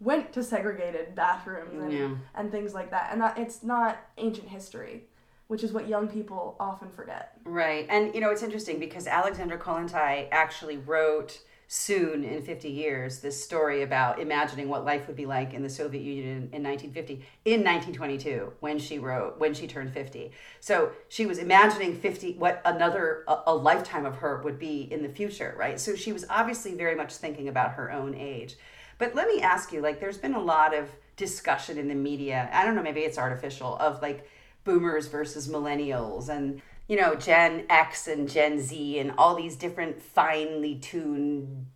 went 0.00 0.32
to 0.32 0.42
segregated 0.42 1.14
bathrooms 1.14 1.80
and, 1.82 1.92
Yeah. 1.92 2.14
and 2.34 2.50
things 2.50 2.74
like 2.74 2.90
that, 2.90 3.10
and 3.12 3.20
that 3.20 3.38
it's 3.38 3.62
not 3.62 3.98
ancient 4.18 4.48
history, 4.48 5.04
which 5.46 5.62
is 5.62 5.72
what 5.72 5.86
young 5.88 6.08
people 6.08 6.56
often 6.58 6.90
forget. 6.90 7.38
Right. 7.44 7.86
And, 7.88 8.14
you 8.14 8.20
know, 8.20 8.30
it's 8.30 8.42
interesting 8.42 8.78
because 8.80 9.06
Alexandra 9.06 9.58
Kollontai 9.58 10.28
actually 10.32 10.78
wrote 10.78 11.40
soon 11.74 12.22
in 12.22 12.42
50 12.42 12.68
years 12.68 13.20
this 13.20 13.42
story 13.42 13.80
about 13.82 14.20
imagining 14.20 14.68
what 14.68 14.84
life 14.84 15.06
would 15.06 15.16
be 15.16 15.24
like 15.24 15.54
in 15.54 15.62
the 15.62 15.70
Soviet 15.70 16.02
Union 16.02 16.50
in 16.52 16.62
1950 16.62 17.14
in 17.46 17.64
1922 17.64 18.52
when 18.60 18.78
she 18.78 18.98
wrote 18.98 19.38
when 19.38 19.54
she 19.54 19.66
turned 19.66 19.90
50. 19.90 20.32
So 20.60 20.92
she 21.08 21.24
was 21.24 21.38
imagining 21.38 21.96
50 21.96 22.34
what 22.34 22.60
another 22.66 23.24
a, 23.26 23.38
a 23.46 23.54
lifetime 23.54 24.04
of 24.04 24.16
her 24.16 24.42
would 24.42 24.58
be 24.58 24.82
in 24.92 25.02
the 25.02 25.08
future, 25.08 25.54
right? 25.58 25.80
So 25.80 25.96
she 25.96 26.12
was 26.12 26.26
obviously 26.28 26.74
very 26.74 26.94
much 26.94 27.14
thinking 27.14 27.48
about 27.48 27.72
her 27.72 27.90
own 27.90 28.14
age. 28.14 28.56
But 28.98 29.14
let 29.14 29.26
me 29.26 29.40
ask 29.40 29.72
you 29.72 29.80
like 29.80 29.98
there's 29.98 30.18
been 30.18 30.34
a 30.34 30.42
lot 30.42 30.74
of 30.74 30.90
discussion 31.16 31.78
in 31.78 31.88
the 31.88 31.94
media. 31.94 32.50
I 32.52 32.66
don't 32.66 32.74
know, 32.74 32.82
maybe 32.82 33.00
it's 33.00 33.16
artificial 33.16 33.78
of 33.78 34.02
like 34.02 34.28
boomers 34.64 35.06
versus 35.06 35.48
millennials 35.48 36.28
and 36.28 36.60
you 36.88 36.96
know 36.96 37.14
gen 37.14 37.64
x 37.68 38.06
and 38.08 38.28
gen 38.28 38.60
z 38.60 38.98
and 38.98 39.12
all 39.18 39.34
these 39.34 39.56
different 39.56 40.00
finely 40.00 40.74
tuned 40.76 41.66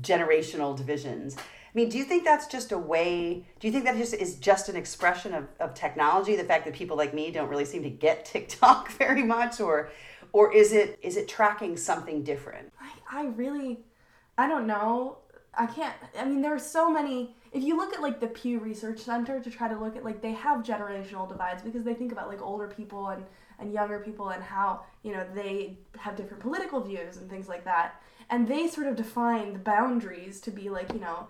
generational 0.00 0.76
divisions 0.76 1.36
i 1.36 1.42
mean 1.74 1.88
do 1.88 1.98
you 1.98 2.04
think 2.04 2.24
that's 2.24 2.46
just 2.46 2.72
a 2.72 2.78
way 2.78 3.44
do 3.58 3.66
you 3.66 3.72
think 3.72 3.84
that 3.84 3.96
just 3.96 4.14
is 4.14 4.36
just 4.36 4.68
an 4.68 4.76
expression 4.76 5.34
of, 5.34 5.46
of 5.60 5.74
technology 5.74 6.36
the 6.36 6.44
fact 6.44 6.64
that 6.64 6.74
people 6.74 6.96
like 6.96 7.12
me 7.12 7.30
don't 7.30 7.48
really 7.48 7.64
seem 7.64 7.82
to 7.82 7.90
get 7.90 8.24
tiktok 8.24 8.90
very 8.92 9.22
much 9.22 9.60
or 9.60 9.90
or 10.32 10.52
is 10.52 10.72
it 10.72 10.98
is 11.02 11.16
it 11.16 11.26
tracking 11.26 11.76
something 11.76 12.22
different 12.22 12.72
I, 13.10 13.22
I 13.22 13.26
really, 13.26 13.80
I 14.36 14.48
don't 14.48 14.66
know. 14.66 15.18
I 15.54 15.66
can't. 15.66 15.94
I 16.18 16.24
mean, 16.24 16.42
there 16.42 16.54
are 16.54 16.58
so 16.58 16.90
many. 16.90 17.34
If 17.52 17.62
you 17.64 17.76
look 17.76 17.94
at 17.94 18.02
like 18.02 18.20
the 18.20 18.28
Pew 18.28 18.60
Research 18.60 19.00
Center 19.00 19.40
to 19.40 19.50
try 19.50 19.68
to 19.68 19.78
look 19.78 19.96
at 19.96 20.04
like 20.04 20.20
they 20.20 20.32
have 20.32 20.62
generational 20.62 21.28
divides 21.28 21.62
because 21.62 21.84
they 21.84 21.94
think 21.94 22.12
about 22.12 22.28
like 22.28 22.42
older 22.42 22.68
people 22.68 23.08
and 23.08 23.24
and 23.58 23.72
younger 23.72 23.98
people 24.00 24.28
and 24.30 24.42
how 24.42 24.84
you 25.02 25.12
know 25.12 25.26
they 25.34 25.78
have 25.98 26.16
different 26.16 26.42
political 26.42 26.80
views 26.80 27.16
and 27.16 27.28
things 27.28 27.48
like 27.48 27.64
that. 27.64 28.00
And 28.30 28.46
they 28.46 28.68
sort 28.68 28.86
of 28.86 28.96
define 28.96 29.54
the 29.54 29.58
boundaries 29.58 30.40
to 30.42 30.50
be 30.50 30.68
like 30.68 30.92
you 30.92 31.00
know 31.00 31.28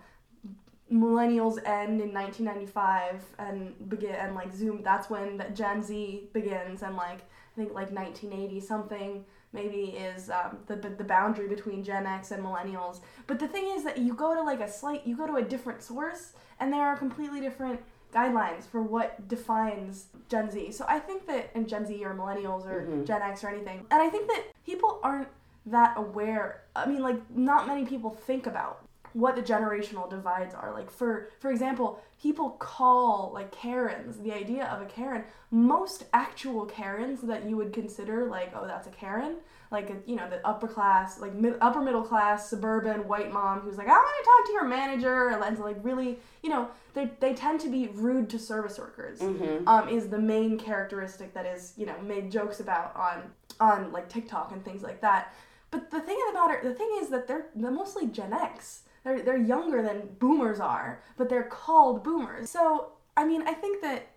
millennials 0.91 1.57
end 1.67 2.01
in 2.01 2.11
1995 2.13 3.23
and 3.37 3.89
begin 3.89 4.15
and 4.15 4.33
like 4.33 4.51
zoom 4.51 4.81
that's 4.81 5.09
when 5.09 5.37
the 5.37 5.43
gen 5.53 5.83
z 5.83 6.23
begins 6.33 6.81
and 6.81 6.95
like 6.95 7.19
i 7.19 7.55
think 7.55 7.73
like 7.73 7.91
1980 7.91 8.59
something 8.59 9.23
maybe 9.53 9.95
is 9.95 10.29
um, 10.31 10.57
the, 10.67 10.75
the 10.75 11.03
boundary 11.03 11.47
between 11.47 11.83
gen 11.83 12.07
x 12.07 12.31
and 12.31 12.43
millennials 12.43 13.01
but 13.27 13.37
the 13.37 13.47
thing 13.47 13.69
is 13.75 13.83
that 13.83 13.99
you 13.99 14.15
go 14.15 14.33
to 14.33 14.41
like 14.41 14.61
a 14.61 14.71
slight 14.71 15.05
you 15.05 15.15
go 15.15 15.27
to 15.27 15.35
a 15.35 15.43
different 15.43 15.83
source 15.83 16.33
and 16.59 16.73
there 16.73 16.81
are 16.81 16.97
completely 16.97 17.39
different 17.39 17.79
guidelines 18.13 18.65
for 18.65 18.81
what 18.81 19.27
defines 19.27 20.07
gen 20.29 20.49
z. 20.49 20.71
So 20.71 20.85
i 20.87 20.99
think 20.99 21.27
that 21.27 21.51
in 21.55 21.67
gen 21.67 21.85
z 21.85 22.03
or 22.03 22.13
millennials 22.13 22.65
or 22.65 22.81
mm-hmm. 22.81 23.05
gen 23.05 23.21
x 23.21 23.43
or 23.43 23.49
anything 23.49 23.85
and 23.91 24.01
i 24.01 24.09
think 24.09 24.27
that 24.27 24.45
people 24.65 24.99
aren't 25.03 25.29
that 25.65 25.93
aware 25.97 26.63
i 26.75 26.85
mean 26.85 27.01
like 27.01 27.17
not 27.35 27.67
many 27.67 27.85
people 27.85 28.09
think 28.09 28.47
about 28.47 28.89
what 29.13 29.35
the 29.35 29.41
generational 29.41 30.09
divides 30.09 30.53
are. 30.53 30.73
Like 30.73 30.89
for 30.89 31.29
for 31.39 31.51
example 31.51 32.01
people 32.21 32.51
call 32.51 33.31
like 33.33 33.51
karens 33.51 34.17
the 34.19 34.33
idea 34.33 34.65
of 34.65 34.81
a 34.81 34.85
karen 34.85 35.23
most 35.51 36.05
actual 36.13 36.65
karens 36.65 37.21
that 37.21 37.47
you 37.47 37.55
would 37.55 37.73
consider 37.73 38.25
like 38.25 38.51
oh 38.55 38.67
that's 38.67 38.87
a 38.87 38.91
karen 38.91 39.37
like 39.71 39.91
you 40.05 40.15
know 40.15 40.27
the 40.29 40.45
upper 40.47 40.67
class 40.67 41.19
like 41.19 41.33
mid, 41.33 41.55
upper 41.61 41.81
middle 41.81 42.01
class 42.01 42.49
suburban 42.49 43.07
white 43.07 43.31
mom 43.31 43.59
who's 43.59 43.77
like 43.77 43.87
i 43.87 43.91
want 43.91 44.07
to 44.19 44.25
talk 44.25 44.45
to 44.47 44.51
your 44.53 44.65
manager 44.65 45.29
and 45.29 45.59
like 45.59 45.77
really 45.83 46.17
you 46.41 46.49
know 46.49 46.67
they 46.93 47.09
they 47.19 47.33
tend 47.33 47.59
to 47.59 47.69
be 47.69 47.87
rude 47.93 48.29
to 48.29 48.39
service 48.39 48.79
workers 48.79 49.21
um, 49.67 49.87
is 49.89 50.07
the 50.09 50.17
main 50.17 50.57
characteristic 50.57 51.33
that 51.33 51.45
is 51.45 51.73
you 51.77 51.85
know 51.85 51.95
made 52.01 52.31
jokes 52.31 52.59
about 52.59 52.95
on 52.95 53.31
on 53.59 53.91
like 53.91 54.09
tiktok 54.09 54.51
and 54.51 54.63
things 54.63 54.81
like 54.83 55.01
that. 55.01 55.33
But 55.71 55.91
the 55.91 55.99
thing 55.99 56.17
about 56.31 56.51
it 56.51 56.63
the 56.63 56.73
thing 56.73 56.89
is 57.01 57.09
that 57.09 57.27
they're 57.27 57.47
they're 57.55 57.71
mostly 57.71 58.07
gen 58.07 58.33
x. 58.33 58.83
They're, 59.03 59.21
they're 59.21 59.37
younger 59.37 59.81
than 59.81 60.09
boomers 60.19 60.59
are, 60.59 61.01
but 61.15 61.29
they're 61.29 61.43
called 61.43 62.03
boomers. 62.03 62.49
So, 62.49 62.91
I 63.15 63.23
mean, 63.25 63.43
I 63.47 63.53
think 63.53 63.81
that 63.81 64.09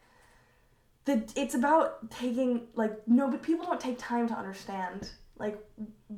that 1.04 1.32
it's 1.36 1.54
about 1.54 2.10
taking 2.10 2.66
like 2.74 3.06
no, 3.06 3.30
but 3.30 3.42
people 3.42 3.66
don't 3.66 3.80
take 3.80 3.98
time 3.98 4.28
to 4.28 4.34
understand 4.34 5.10
like 5.42 5.58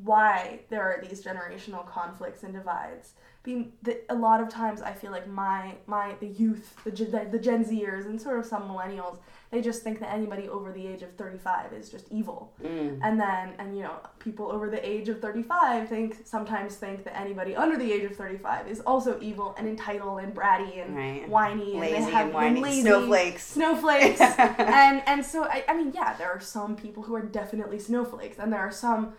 why 0.03 0.61
there 0.71 0.83
are 0.83 1.01
these 1.07 1.23
generational 1.23 1.87
conflicts 1.87 2.43
and 2.43 2.53
divides. 2.55 3.13
Being 3.43 3.73
the, 3.83 4.01
a 4.09 4.15
lot 4.15 4.41
of 4.41 4.49
times, 4.49 4.81
I 4.81 4.93
feel 4.93 5.11
like 5.11 5.29
my 5.29 5.75
my 5.87 6.15
the 6.19 6.29
youth, 6.29 6.75
the 6.83 6.91
gen- 6.91 7.31
the 7.31 7.39
Gen 7.39 7.63
Zers, 7.63 8.07
and 8.07 8.19
sort 8.19 8.39
of 8.39 8.47
some 8.47 8.63
millennials, 8.63 9.19
they 9.51 9.61
just 9.61 9.83
think 9.83 10.01
that 10.01 10.11
anybody 10.15 10.49
over 10.49 10.73
the 10.73 10.87
age 10.87 11.03
of 11.03 11.13
thirty 11.13 11.37
five 11.37 11.71
is 11.75 11.91
just 11.91 12.07
evil, 12.11 12.55
mm. 12.65 12.99
and 13.03 13.21
then 13.21 13.53
and 13.59 13.77
you 13.77 13.83
know 13.83 13.97
people 14.19 14.51
over 14.51 14.71
the 14.71 14.81
age 14.89 15.11
of 15.11 15.21
thirty 15.21 15.43
five 15.43 15.91
think 15.91 16.17
sometimes 16.25 16.77
think 16.77 17.05
that 17.05 17.15
anybody 17.21 17.55
under 17.55 17.77
the 17.77 17.93
age 17.93 18.05
of 18.05 18.17
thirty 18.17 18.39
five 18.39 18.67
is 18.67 18.81
also 18.81 19.19
evil 19.21 19.55
and 19.59 19.69
entitled 19.69 20.21
and 20.21 20.35
bratty 20.35 20.83
and 20.83 20.97
Right. 20.97 21.29
whiny 21.29 21.75
and 21.75 21.83
they 21.83 22.01
have 22.01 22.25
and 22.29 22.33
whiny. 22.35 22.61
lazy 22.63 22.81
Snowflakes. 22.81 23.47
snowflakes 23.47 24.21
and 24.59 25.03
and 25.07 25.23
so 25.23 25.45
I, 25.45 25.65
I 25.69 25.75
mean 25.77 25.93
yeah 25.95 26.15
there 26.17 26.31
are 26.31 26.41
some 26.41 26.77
people 26.77 27.03
who 27.03 27.15
are 27.15 27.21
definitely 27.23 27.79
snowflakes 27.79 28.39
and 28.39 28.51
there 28.51 28.61
are 28.61 28.73
some 28.73 29.13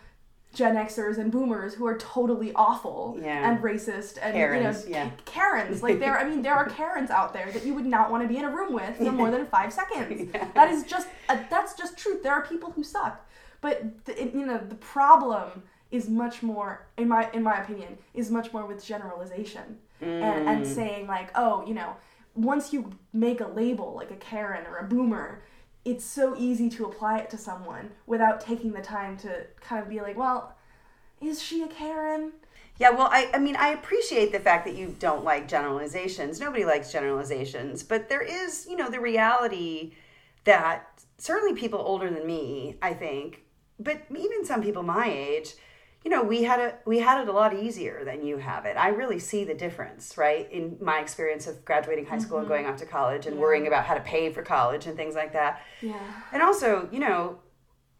Gen 0.56 0.74
Xers 0.76 1.18
and 1.18 1.30
Boomers 1.30 1.74
who 1.74 1.86
are 1.86 1.98
totally 1.98 2.50
awful 2.54 3.18
Yeah. 3.22 3.48
and 3.48 3.62
racist 3.62 4.16
and 4.22 4.32
Karens, 4.32 4.84
you 4.86 4.92
know 4.92 4.96
yeah. 4.98 5.10
Karens. 5.26 5.82
Like 5.82 5.98
there 5.98 6.18
I 6.18 6.24
mean 6.28 6.40
there 6.42 6.54
are 6.54 6.68
Karens 6.68 7.10
out 7.10 7.34
there 7.34 7.52
that 7.52 7.64
you 7.66 7.74
would 7.74 7.84
not 7.86 8.10
want 8.10 8.22
to 8.22 8.28
be 8.28 8.38
in 8.38 8.44
a 8.46 8.50
room 8.50 8.72
with 8.72 8.96
for 8.96 9.12
more 9.12 9.30
than 9.30 9.46
five 9.58 9.72
seconds. 9.72 10.32
That 10.54 10.70
is 10.70 10.84
just 10.84 11.08
uh, 11.28 11.36
that's 11.50 11.74
just 11.74 11.98
truth. 11.98 12.22
There 12.22 12.32
are 12.32 12.44
people 12.46 12.70
who 12.72 12.82
suck. 12.82 13.24
But 13.60 14.04
the, 14.06 14.14
you 14.34 14.46
know 14.46 14.58
the 14.58 14.74
problem 14.76 15.62
is 15.90 16.08
much 16.08 16.42
more 16.42 16.86
in 16.96 17.06
my 17.08 17.30
in 17.32 17.42
my 17.42 17.60
opinion 17.62 17.98
is 18.14 18.30
much 18.30 18.52
more 18.52 18.64
with 18.66 18.84
generalization 18.84 19.78
and, 20.00 20.48
and 20.48 20.66
saying 20.66 21.06
like 21.06 21.30
oh 21.34 21.64
you 21.66 21.74
know 21.74 21.96
once 22.34 22.72
you 22.72 22.90
make 23.12 23.40
a 23.40 23.46
label 23.46 23.94
like 23.94 24.10
a 24.10 24.16
Karen 24.16 24.66
or 24.66 24.78
a 24.78 24.84
boomer 24.84 25.42
it's 25.86 26.04
so 26.04 26.34
easy 26.36 26.68
to 26.68 26.84
apply 26.84 27.18
it 27.18 27.30
to 27.30 27.38
someone 27.38 27.90
without 28.06 28.40
taking 28.40 28.72
the 28.72 28.82
time 28.82 29.16
to 29.16 29.46
kind 29.60 29.82
of 29.82 29.88
be 29.88 30.00
like 30.00 30.16
well 30.16 30.54
is 31.20 31.42
she 31.42 31.62
a 31.62 31.68
Karen 31.68 32.32
Yeah, 32.78 32.90
well, 32.90 33.08
I, 33.10 33.30
I 33.32 33.38
mean, 33.38 33.56
I 33.56 33.68
appreciate 33.68 34.32
the 34.32 34.40
fact 34.40 34.66
that 34.66 34.76
you 34.76 34.94
don't 34.98 35.24
like 35.24 35.48
generalizations. 35.48 36.38
Nobody 36.40 36.66
likes 36.66 36.92
generalizations, 36.92 37.82
but 37.82 38.10
there 38.10 38.20
is, 38.20 38.66
you 38.68 38.76
know, 38.76 38.90
the 38.90 39.00
reality 39.00 39.94
that 40.44 41.02
certainly 41.16 41.58
people 41.58 41.80
older 41.80 42.10
than 42.10 42.26
me, 42.26 42.76
I 42.82 42.92
think, 42.92 43.44
but 43.78 44.02
even 44.14 44.44
some 44.44 44.62
people 44.62 44.82
my 44.82 45.08
age, 45.10 45.54
you 46.06 46.10
know, 46.10 46.22
we 46.22 46.44
had 46.44 46.60
a 46.60 46.74
we 46.84 47.00
had 47.00 47.20
it 47.20 47.26
a 47.26 47.32
lot 47.32 47.52
easier 47.52 48.04
than 48.04 48.24
you 48.24 48.36
have 48.36 48.64
it. 48.64 48.76
I 48.76 48.90
really 48.90 49.18
see 49.18 49.42
the 49.42 49.54
difference, 49.54 50.16
right? 50.16 50.48
In 50.52 50.76
my 50.80 51.00
experience 51.00 51.48
of 51.48 51.64
graduating 51.64 52.06
high 52.06 52.18
school 52.18 52.38
and 52.38 52.46
mm-hmm. 52.46 52.54
going 52.54 52.66
off 52.66 52.76
to 52.76 52.86
college 52.86 53.26
and 53.26 53.36
worrying 53.36 53.66
about 53.66 53.86
how 53.86 53.94
to 53.94 54.00
pay 54.02 54.32
for 54.32 54.40
college 54.44 54.86
and 54.86 54.96
things 54.96 55.16
like 55.16 55.32
that. 55.32 55.62
yeah 55.82 55.98
And 56.32 56.44
also, 56.44 56.88
you 56.92 57.00
know, 57.00 57.40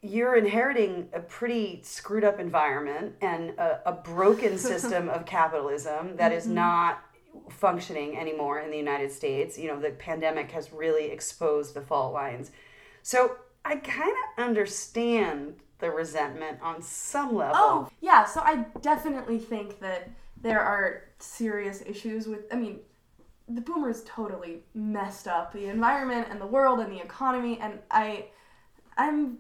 you're 0.03 0.37
inheriting 0.37 1.09
a 1.15 1.19
pretty 1.19 1.81
screwed 1.83 2.23
up 2.23 2.39
environment 2.39 3.17
and 3.23 3.51
a, 3.59 3.81
a 3.87 3.93
broken 3.95 4.57
system 4.71 5.09
of 5.09 5.27
capitalism 5.27 6.15
that 6.15 6.31
is 6.31 6.45
mm-hmm. 6.45 6.55
not 6.55 7.03
functioning 7.51 8.17
anymore 8.17 8.61
in 8.61 8.71
the 8.71 8.79
United 8.79 9.11
States. 9.11 9.59
You 9.59 9.67
know, 9.67 9.81
the 9.81 9.91
pandemic 9.91 10.53
has 10.53 10.73
really 10.73 11.07
exposed 11.07 11.75
the 11.75 11.81
fault 11.81 12.13
lines. 12.13 12.53
So 13.03 13.39
I 13.65 13.79
kind 13.79 14.15
of 14.39 14.45
understand 14.45 15.57
the 15.79 15.91
resentment 15.91 16.59
on 16.63 16.83
some 16.83 17.35
level. 17.35 17.57
Oh, 17.57 17.89
yeah. 18.01 18.25
So 18.25 18.41
I 18.41 18.67
definitely 18.81 19.39
think 19.39 19.81
that 19.81 20.11
there 20.41 20.61
are 20.61 21.05
serious 21.19 21.83
issues 21.87 22.27
with. 22.27 22.47
I 22.53 22.57
mean, 22.57 22.81
the 23.49 23.61
boomers 23.61 24.03
totally 24.05 24.63
messed 24.75 25.29
up 25.29 25.53
the 25.53 25.67
environment 25.67 26.29
and 26.31 26.41
the 26.41 26.47
world 26.47 26.81
and 26.81 26.93
the 26.93 27.01
economy, 27.01 27.59
and 27.61 27.79
I, 27.91 28.27
I'm, 28.97 29.39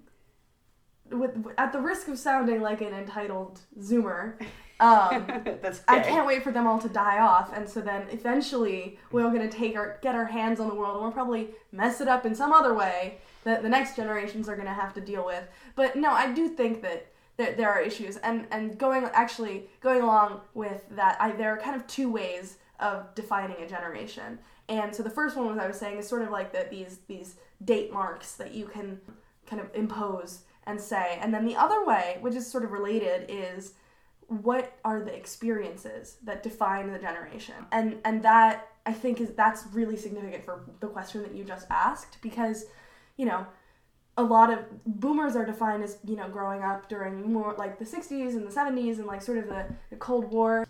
with 1.11 1.47
at 1.59 1.73
the 1.73 1.81
risk 1.81 2.09
of 2.09 2.19
sounding 2.19 2.61
like 2.61 2.81
an 2.81 2.93
entitled 2.93 3.61
zoomer. 3.81 4.41
Um, 4.79 5.27
That's 5.63 5.81
I 5.89 6.01
can't 6.01 6.27
wait 6.27 6.45
for 6.45 6.53
them 6.53 6.67
all 6.67 6.79
to 6.81 6.89
die 6.91 7.19
off, 7.19 7.51
and 7.57 7.67
so 7.67 7.81
then 7.81 8.09
eventually 8.11 8.99
we're 9.11 9.25
all 9.25 9.31
gonna 9.31 9.51
take 9.51 9.75
our 9.75 9.99
get 10.03 10.15
our 10.15 10.27
hands 10.27 10.61
on 10.61 10.69
the 10.69 10.75
world, 10.75 10.97
and 10.97 11.03
we'll 11.03 11.13
probably 11.13 11.49
mess 11.73 12.03
it 12.03 12.09
up 12.09 12.27
in 12.27 12.35
some 12.35 12.53
other 12.53 12.75
way 12.75 13.17
that 13.47 13.63
the 13.63 13.69
next 13.69 13.95
generations 13.95 14.49
are 14.49 14.57
gonna 14.57 14.75
have 14.75 14.93
to 14.93 15.01
deal 15.01 15.25
with. 15.25 15.45
But 15.77 15.95
no, 15.95 16.11
I 16.11 16.33
do 16.33 16.49
think 16.49 16.83
that 16.83 17.07
there, 17.37 17.53
there 17.53 17.71
are 17.71 17.81
issues, 17.81 18.17
and 18.19 18.47
and 18.51 18.77
going 18.77 19.05
actually 19.13 19.69
going 19.81 20.03
along 20.03 20.41
with 20.55 20.83
that, 20.91 21.17
I, 21.21 21.31
there 21.31 21.53
are 21.53 21.57
kind 21.57 21.77
of 21.77 21.87
two 21.87 22.11
ways 22.11 22.57
of 22.81 23.15
defining 23.15 23.63
a 23.63 23.69
generation. 23.69 24.41
And 24.69 24.93
so 24.95 25.05
the 25.05 25.11
first 25.11 25.37
one, 25.37 25.53
as 25.53 25.59
I 25.59 25.69
was 25.69 25.79
saying, 25.79 25.99
is 25.99 26.09
sort 26.09 26.23
of 26.23 26.31
like 26.31 26.53
that 26.55 26.71
these 26.71 26.99
these 27.07 27.37
date 27.65 27.93
marks 27.93 28.35
that 28.35 28.53
you 28.53 28.67
can 28.67 29.01
kind 29.47 29.63
of 29.63 29.71
impose 29.75 30.41
and 30.67 30.81
say. 30.81 31.19
And 31.21 31.33
then 31.33 31.47
the 31.47 31.55
other 31.55 31.85
way, 31.85 32.19
which 32.21 32.35
is 32.35 32.51
sort 32.51 32.65
of 32.65 32.73
related, 32.73 33.27
is 33.29 33.75
what 34.27 34.77
are 34.85 35.01
the 35.03 35.15
experiences 35.15 36.17
that 36.25 36.43
define 36.43 36.93
the 36.93 36.99
generation? 36.99 37.55
And 37.71 37.99
and 38.05 38.25
that 38.25 38.71
I 38.85 38.93
think 38.93 39.21
is 39.21 39.31
that's 39.31 39.67
really 39.73 39.97
significant 39.97 40.45
for 40.45 40.65
the 40.81 40.89
question 40.89 41.23
that 41.23 41.35
you 41.35 41.45
just 41.45 41.67
asked 41.71 42.19
because, 42.23 42.67
you 43.17 43.27
know, 43.27 43.47
a 44.17 44.23
lot 44.23 44.53
of 44.53 44.61
boomers 44.87 45.37
are 45.37 45.45
defined 45.45 45.83
as 45.83 45.99
you 46.07 46.17
know 46.17 46.29
growing 46.29 46.63
up 46.63 46.89
during 46.89 47.33
more 47.33 47.55
like 47.59 47.79
the 47.79 47.85
60s 47.85 48.31
and 48.31 48.47
the 48.47 48.51
70s 48.51 48.97
and 48.97 49.07
like 49.07 49.21
sort 49.21 49.37
of 49.39 49.47
the, 49.47 49.67
the 49.91 49.97
cold 49.97 50.31
war 50.31 50.67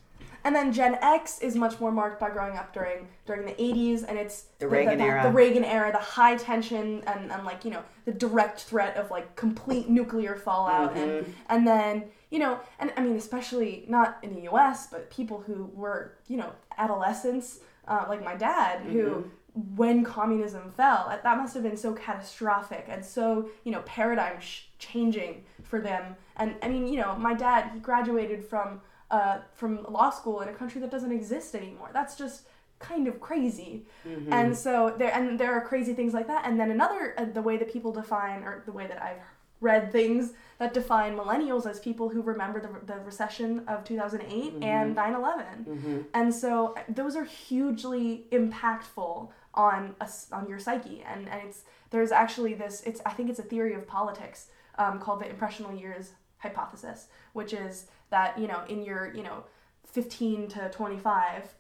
and 0.46 0.54
then 0.54 0.72
Gen 0.72 0.96
X 1.02 1.40
is 1.40 1.56
much 1.56 1.80
more 1.80 1.90
marked 1.90 2.20
by 2.20 2.30
growing 2.30 2.56
up 2.56 2.72
during 2.72 3.08
during 3.26 3.44
the 3.44 3.54
80s, 3.54 4.04
and 4.06 4.16
it's 4.16 4.42
the, 4.42 4.66
the 4.66 4.68
Reagan 4.68 4.98
the, 4.98 5.04
era, 5.04 5.22
the 5.24 5.30
Reagan 5.32 5.64
era, 5.64 5.90
the 5.90 5.98
high 5.98 6.36
tension, 6.36 7.02
and, 7.08 7.32
and 7.32 7.44
like 7.44 7.64
you 7.64 7.72
know 7.72 7.82
the 8.04 8.12
direct 8.12 8.60
threat 8.60 8.96
of 8.96 9.10
like 9.10 9.34
complete 9.34 9.88
nuclear 9.88 10.36
fallout, 10.36 10.94
mm-hmm. 10.94 11.00
and 11.00 11.34
and 11.48 11.66
then 11.66 12.04
you 12.30 12.38
know, 12.38 12.60
and 12.78 12.92
I 12.96 13.02
mean 13.02 13.16
especially 13.16 13.86
not 13.88 14.18
in 14.22 14.36
the 14.36 14.42
U.S., 14.42 14.86
but 14.86 15.10
people 15.10 15.40
who 15.40 15.68
were 15.74 16.12
you 16.28 16.36
know 16.36 16.52
adolescents, 16.78 17.58
uh, 17.88 18.04
like 18.08 18.24
my 18.24 18.36
dad, 18.36 18.82
mm-hmm. 18.82 18.92
who 18.92 19.30
when 19.74 20.04
communism 20.04 20.70
fell, 20.70 21.18
that 21.22 21.36
must 21.38 21.54
have 21.54 21.62
been 21.62 21.76
so 21.76 21.94
catastrophic 21.94 22.86
and 22.88 23.04
so 23.04 23.48
you 23.64 23.72
know 23.72 23.80
paradigm 23.86 24.38
sh- 24.40 24.64
changing 24.78 25.44
for 25.62 25.80
them. 25.80 26.16
And 26.36 26.54
I 26.62 26.68
mean, 26.68 26.86
you 26.86 27.00
know, 27.00 27.16
my 27.16 27.34
dad 27.34 27.70
he 27.72 27.80
graduated 27.80 28.44
from 28.44 28.80
uh, 29.10 29.38
from 29.54 29.84
law 29.84 30.10
school 30.10 30.40
in 30.40 30.48
a 30.48 30.52
country 30.52 30.80
that 30.80 30.90
doesn't 30.90 31.12
exist 31.12 31.54
anymore. 31.54 31.90
That's 31.92 32.16
just 32.16 32.42
kind 32.78 33.08
of 33.08 33.20
crazy. 33.20 33.86
Mm-hmm. 34.06 34.32
And 34.32 34.56
so 34.56 34.94
there 34.98 35.12
and 35.14 35.40
there 35.40 35.54
are 35.54 35.62
crazy 35.62 35.94
things 35.94 36.12
like 36.12 36.26
that. 36.26 36.46
And 36.46 36.60
then 36.60 36.70
another 36.70 37.14
uh, 37.16 37.24
the 37.24 37.42
way 37.42 37.56
that 37.56 37.72
people 37.72 37.92
define 37.92 38.42
or 38.42 38.62
the 38.66 38.72
way 38.72 38.86
that 38.86 39.02
I've 39.02 39.22
read 39.60 39.90
things 39.90 40.32
that 40.58 40.74
define 40.74 41.16
millennials 41.16 41.68
as 41.68 41.80
people 41.80 42.08
who 42.08 42.22
remember 42.22 42.60
the, 42.60 42.92
the 42.92 43.00
recession 43.00 43.62
of 43.68 43.84
2008 43.84 44.30
mm-hmm. 44.30 44.62
and 44.62 44.94
9-11 44.94 45.64
mm-hmm. 45.64 45.98
and 46.12 46.34
so 46.34 46.74
uh, 46.76 46.82
those 46.88 47.16
are 47.16 47.24
hugely 47.24 48.26
impactful 48.32 49.28
on 49.56 49.94
us 50.00 50.28
on 50.32 50.48
your 50.48 50.58
psyche. 50.58 51.02
And, 51.06 51.28
and 51.28 51.48
it's 51.48 51.64
there's 51.90 52.12
actually 52.12 52.54
this 52.54 52.82
it's 52.84 53.00
i 53.06 53.10
think 53.10 53.30
it's 53.30 53.38
a 53.38 53.42
theory 53.44 53.74
of 53.74 53.86
politics 53.86 54.48
um, 54.78 54.98
called 54.98 55.20
the 55.20 55.28
impressional 55.28 55.72
years 55.74 56.12
hypothesis 56.38 57.06
which 57.32 57.52
is 57.52 57.86
that 58.10 58.38
you 58.38 58.46
know 58.46 58.62
in 58.68 58.82
your 58.82 59.12
you 59.14 59.22
know 59.22 59.44
15 59.86 60.48
to 60.48 60.68
25 60.70 61.54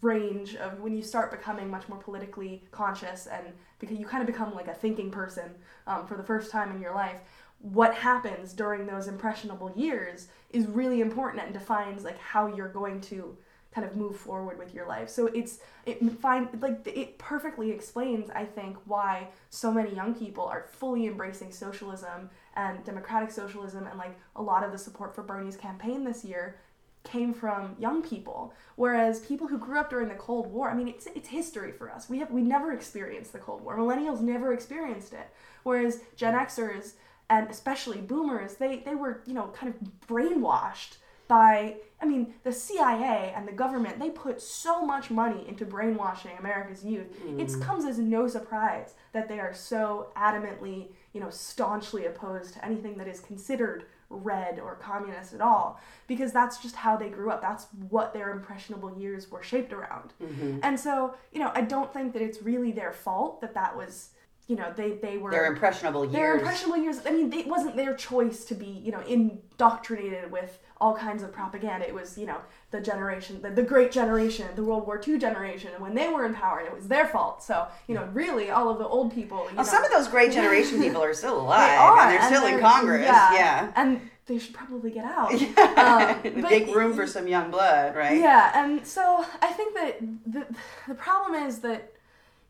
range 0.00 0.54
of 0.56 0.80
when 0.80 0.94
you 0.94 1.02
start 1.02 1.30
becoming 1.30 1.70
much 1.70 1.88
more 1.88 1.98
politically 1.98 2.64
conscious 2.70 3.26
and 3.26 3.46
because 3.78 3.98
you 3.98 4.06
kind 4.06 4.22
of 4.22 4.26
become 4.26 4.54
like 4.54 4.68
a 4.68 4.74
thinking 4.74 5.10
person 5.10 5.50
um, 5.86 6.06
for 6.06 6.16
the 6.16 6.22
first 6.22 6.50
time 6.50 6.70
in 6.72 6.80
your 6.80 6.94
life 6.94 7.20
what 7.58 7.94
happens 7.94 8.52
during 8.52 8.86
those 8.86 9.06
impressionable 9.06 9.72
years 9.76 10.28
is 10.50 10.66
really 10.66 11.00
important 11.00 11.42
and 11.42 11.52
defines 11.52 12.02
like 12.04 12.18
how 12.18 12.46
you're 12.46 12.68
going 12.68 13.00
to 13.00 13.36
kind 13.74 13.86
of 13.86 13.96
move 13.96 14.16
forward 14.16 14.58
with 14.58 14.74
your 14.74 14.86
life. 14.86 15.08
So 15.08 15.26
it's 15.26 15.58
it 15.86 16.00
find 16.20 16.48
like 16.60 16.86
it 16.86 17.18
perfectly 17.18 17.70
explains 17.70 18.30
I 18.30 18.44
think 18.44 18.76
why 18.84 19.28
so 19.50 19.72
many 19.72 19.94
young 19.94 20.14
people 20.14 20.44
are 20.44 20.66
fully 20.72 21.06
embracing 21.06 21.52
socialism 21.52 22.30
and 22.54 22.84
democratic 22.84 23.30
socialism 23.30 23.86
and 23.86 23.98
like 23.98 24.18
a 24.36 24.42
lot 24.42 24.62
of 24.62 24.72
the 24.72 24.78
support 24.78 25.14
for 25.14 25.22
Bernie's 25.22 25.56
campaign 25.56 26.04
this 26.04 26.24
year 26.24 26.56
came 27.04 27.34
from 27.34 27.74
young 27.80 28.02
people. 28.02 28.54
Whereas 28.76 29.20
people 29.20 29.48
who 29.48 29.58
grew 29.58 29.78
up 29.78 29.90
during 29.90 30.08
the 30.08 30.14
cold 30.14 30.46
war 30.46 30.70
i 30.70 30.74
mean 30.74 30.88
it's 30.88 31.06
it's 31.14 31.28
history 31.28 31.72
for 31.72 31.90
us. 31.90 32.08
We 32.08 32.18
have 32.18 32.30
we 32.30 32.42
never 32.42 32.72
experienced 32.72 33.32
the 33.32 33.38
cold 33.38 33.62
war. 33.62 33.78
Millennials 33.78 34.20
never 34.20 34.52
experienced 34.52 35.12
it. 35.12 35.28
Whereas 35.62 36.00
gen 36.16 36.34
xers 36.34 36.92
and 37.30 37.48
especially 37.48 38.02
boomers 38.02 38.56
they 38.56 38.80
they 38.80 38.94
were 38.94 39.22
you 39.26 39.32
know 39.32 39.46
kind 39.54 39.72
of 39.74 39.80
brainwashed 40.06 40.96
by 41.32 41.76
I 41.98 42.04
mean, 42.04 42.34
the 42.42 42.52
CIA 42.52 43.32
and 43.34 43.46
the 43.46 43.52
government, 43.52 44.00
they 44.00 44.10
put 44.10 44.42
so 44.42 44.84
much 44.84 45.08
money 45.08 45.44
into 45.46 45.64
brainwashing 45.64 46.36
America's 46.36 46.84
youth. 46.84 47.06
Mm. 47.24 47.38
It 47.40 47.62
comes 47.62 47.84
as 47.84 47.96
no 47.96 48.26
surprise 48.26 48.94
that 49.12 49.28
they 49.28 49.38
are 49.38 49.54
so 49.54 50.08
adamantly, 50.16 50.88
you 51.12 51.20
know, 51.20 51.30
staunchly 51.30 52.06
opposed 52.06 52.54
to 52.54 52.64
anything 52.64 52.98
that 52.98 53.06
is 53.06 53.20
considered 53.20 53.84
red 54.10 54.58
or 54.58 54.74
communist 54.74 55.32
at 55.32 55.40
all 55.40 55.80
because 56.08 56.32
that's 56.32 56.58
just 56.58 56.74
how 56.74 56.96
they 56.96 57.08
grew 57.08 57.30
up. 57.30 57.40
That's 57.40 57.68
what 57.88 58.12
their 58.12 58.32
impressionable 58.32 58.92
years 58.98 59.30
were 59.30 59.42
shaped 59.42 59.72
around. 59.72 60.12
Mm-hmm. 60.20 60.58
And 60.64 60.78
so, 60.78 61.14
you 61.32 61.38
know, 61.38 61.52
I 61.54 61.60
don't 61.60 61.92
think 61.94 62.12
that 62.14 62.20
it's 62.20 62.42
really 62.42 62.72
their 62.72 62.92
fault 62.92 63.40
that 63.42 63.54
that 63.54 63.76
was 63.76 64.10
you 64.52 64.58
know 64.58 64.70
they 64.76 64.92
they 64.92 65.16
were 65.16 65.30
their 65.30 65.46
impressionable 65.46 66.04
years. 66.04 66.12
Their 66.12 66.34
impressionable 66.36 66.76
years. 66.76 67.00
I 67.06 67.10
mean, 67.10 67.32
it 67.32 67.46
wasn't 67.46 67.74
their 67.74 67.94
choice 67.94 68.44
to 68.44 68.54
be 68.54 68.66
you 68.66 68.92
know 68.92 69.00
indoctrinated 69.00 70.30
with 70.30 70.58
all 70.78 70.94
kinds 70.94 71.22
of 71.22 71.32
propaganda. 71.32 71.88
It 71.88 71.94
was, 71.94 72.18
you 72.18 72.26
know, 72.26 72.38
the 72.70 72.80
generation, 72.80 73.40
the, 73.40 73.50
the 73.50 73.62
great 73.62 73.92
generation, 73.92 74.48
the 74.56 74.64
World 74.64 74.84
War 74.84 75.00
II 75.06 75.16
generation, 75.16 75.70
and 75.72 75.80
when 75.80 75.94
they 75.94 76.08
were 76.08 76.26
in 76.26 76.34
power, 76.34 76.60
it 76.60 76.74
was 76.74 76.88
their 76.88 77.06
fault. 77.06 77.42
So, 77.42 77.68
you 77.86 77.94
know, 77.94 78.04
really, 78.12 78.50
all 78.50 78.68
of 78.68 78.78
the 78.78 78.86
old 78.86 79.14
people. 79.14 79.38
well, 79.38 79.54
know, 79.54 79.62
some 79.62 79.84
of 79.84 79.90
those 79.90 80.08
great 80.08 80.32
generation 80.38 80.82
people 80.82 81.02
are 81.02 81.14
still 81.14 81.40
alive. 81.40 81.70
They 81.70 81.76
are, 81.76 82.00
and 82.00 82.10
they're 82.10 82.18
and 82.18 82.34
still 82.34 82.42
they're, 82.42 82.58
in 82.58 82.64
Congress. 82.64 83.06
Yeah, 83.06 83.34
yeah, 83.34 83.72
and 83.76 84.00
they 84.26 84.38
should 84.38 84.54
probably 84.54 84.90
get 84.90 85.06
out. 85.06 85.32
Yeah. 85.40 86.20
Um, 86.24 86.42
Make 86.42 86.74
room 86.74 86.94
for 86.94 87.06
some 87.06 87.26
young 87.26 87.50
blood, 87.50 87.96
right? 87.96 88.18
Yeah, 88.18 88.52
and 88.62 88.86
so 88.86 89.24
I 89.40 89.48
think 89.48 89.74
that 89.74 90.00
the 90.26 90.46
the 90.88 90.94
problem 90.94 91.46
is 91.46 91.60
that, 91.60 91.92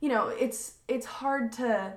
you 0.02 0.08
know, 0.08 0.28
it's 0.28 0.74
it's 0.88 1.06
hard 1.06 1.52
to 1.52 1.94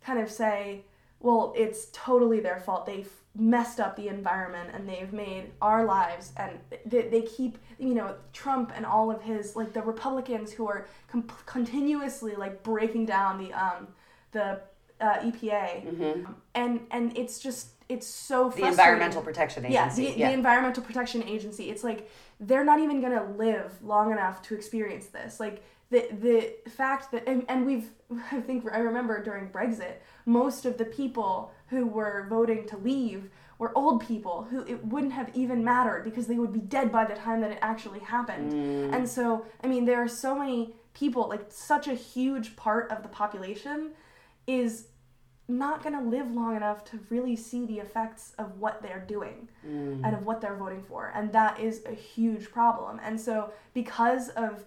kind 0.00 0.20
of 0.20 0.30
say, 0.30 0.84
well, 1.20 1.52
it's 1.56 1.88
totally 1.92 2.40
their 2.40 2.60
fault. 2.60 2.86
They've 2.86 3.10
messed 3.36 3.80
up 3.80 3.96
the 3.96 4.08
environment 4.08 4.70
and 4.72 4.88
they've 4.88 5.12
made 5.12 5.50
our 5.60 5.84
lives 5.84 6.32
and 6.36 6.58
they, 6.86 7.08
they 7.08 7.22
keep 7.22 7.58
you 7.78 7.94
know 7.94 8.16
trump 8.32 8.72
and 8.74 8.84
all 8.84 9.12
of 9.12 9.22
his 9.22 9.54
like 9.54 9.72
the 9.72 9.82
republicans 9.82 10.50
who 10.50 10.66
are 10.66 10.88
comp- 11.08 11.46
continuously 11.46 12.34
like 12.34 12.64
breaking 12.64 13.06
down 13.06 13.38
the 13.38 13.52
um 13.52 13.86
the 14.32 14.60
uh, 15.00 15.18
epa 15.20 15.86
mm-hmm. 15.86 16.32
and 16.56 16.80
and 16.90 17.16
it's 17.16 17.38
just 17.38 17.68
it's 17.88 18.06
so 18.06 18.50
the 18.50 18.66
environmental 18.66 19.22
protection 19.22 19.64
agency 19.64 20.02
yeah 20.02 20.10
the, 20.10 20.18
yeah. 20.18 20.28
the 20.28 20.34
environmental 20.34 20.82
protection 20.82 21.22
agency. 21.22 21.70
It's 21.70 21.82
like 21.82 22.10
they're 22.40 22.64
not 22.64 22.80
even 22.80 23.00
gonna 23.00 23.24
live 23.36 23.82
long 23.82 24.12
enough 24.12 24.42
to 24.42 24.54
experience 24.54 25.06
this. 25.06 25.40
Like 25.40 25.62
the 25.90 26.08
the 26.20 26.70
fact 26.70 27.10
that 27.12 27.26
and, 27.26 27.44
and 27.48 27.66
we've 27.66 27.90
i 28.32 28.40
think 28.40 28.64
i 28.72 28.78
remember 28.78 29.22
during 29.22 29.48
brexit 29.48 29.96
most 30.26 30.64
of 30.66 30.78
the 30.78 30.84
people 30.84 31.52
who 31.68 31.86
were 31.86 32.26
voting 32.28 32.66
to 32.66 32.76
leave 32.76 33.30
were 33.58 33.76
old 33.76 34.06
people 34.06 34.44
who 34.44 34.64
it 34.64 34.84
wouldn't 34.86 35.12
have 35.12 35.30
even 35.34 35.64
mattered 35.64 36.04
because 36.04 36.26
they 36.26 36.38
would 36.38 36.52
be 36.52 36.60
dead 36.60 36.92
by 36.92 37.04
the 37.04 37.14
time 37.14 37.40
that 37.40 37.50
it 37.50 37.58
actually 37.60 37.98
happened. 37.98 38.52
Mm. 38.52 38.94
And 38.94 39.08
so, 39.08 39.44
I 39.62 39.66
mean, 39.66 39.84
there 39.84 40.02
are 40.02 40.08
so 40.08 40.38
many 40.38 40.74
people, 40.94 41.28
like 41.28 41.46
such 41.50 41.88
a 41.88 41.94
huge 41.94 42.54
part 42.56 42.90
of 42.90 43.02
the 43.02 43.08
population 43.08 43.90
is 44.46 44.86
not 45.48 45.82
going 45.82 45.94
to 45.94 46.02
live 46.02 46.30
long 46.30 46.56
enough 46.56 46.84
to 46.84 47.00
really 47.10 47.34
see 47.34 47.66
the 47.66 47.78
effects 47.78 48.32
of 48.38 48.58
what 48.58 48.82
they're 48.82 49.04
doing 49.08 49.48
mm. 49.66 50.04
and 50.04 50.14
of 50.14 50.24
what 50.24 50.40
they're 50.40 50.56
voting 50.56 50.82
for. 50.82 51.10
And 51.14 51.32
that 51.32 51.58
is 51.58 51.82
a 51.86 51.94
huge 51.94 52.52
problem. 52.52 53.00
And 53.02 53.20
so, 53.20 53.52
because 53.74 54.28
of 54.30 54.64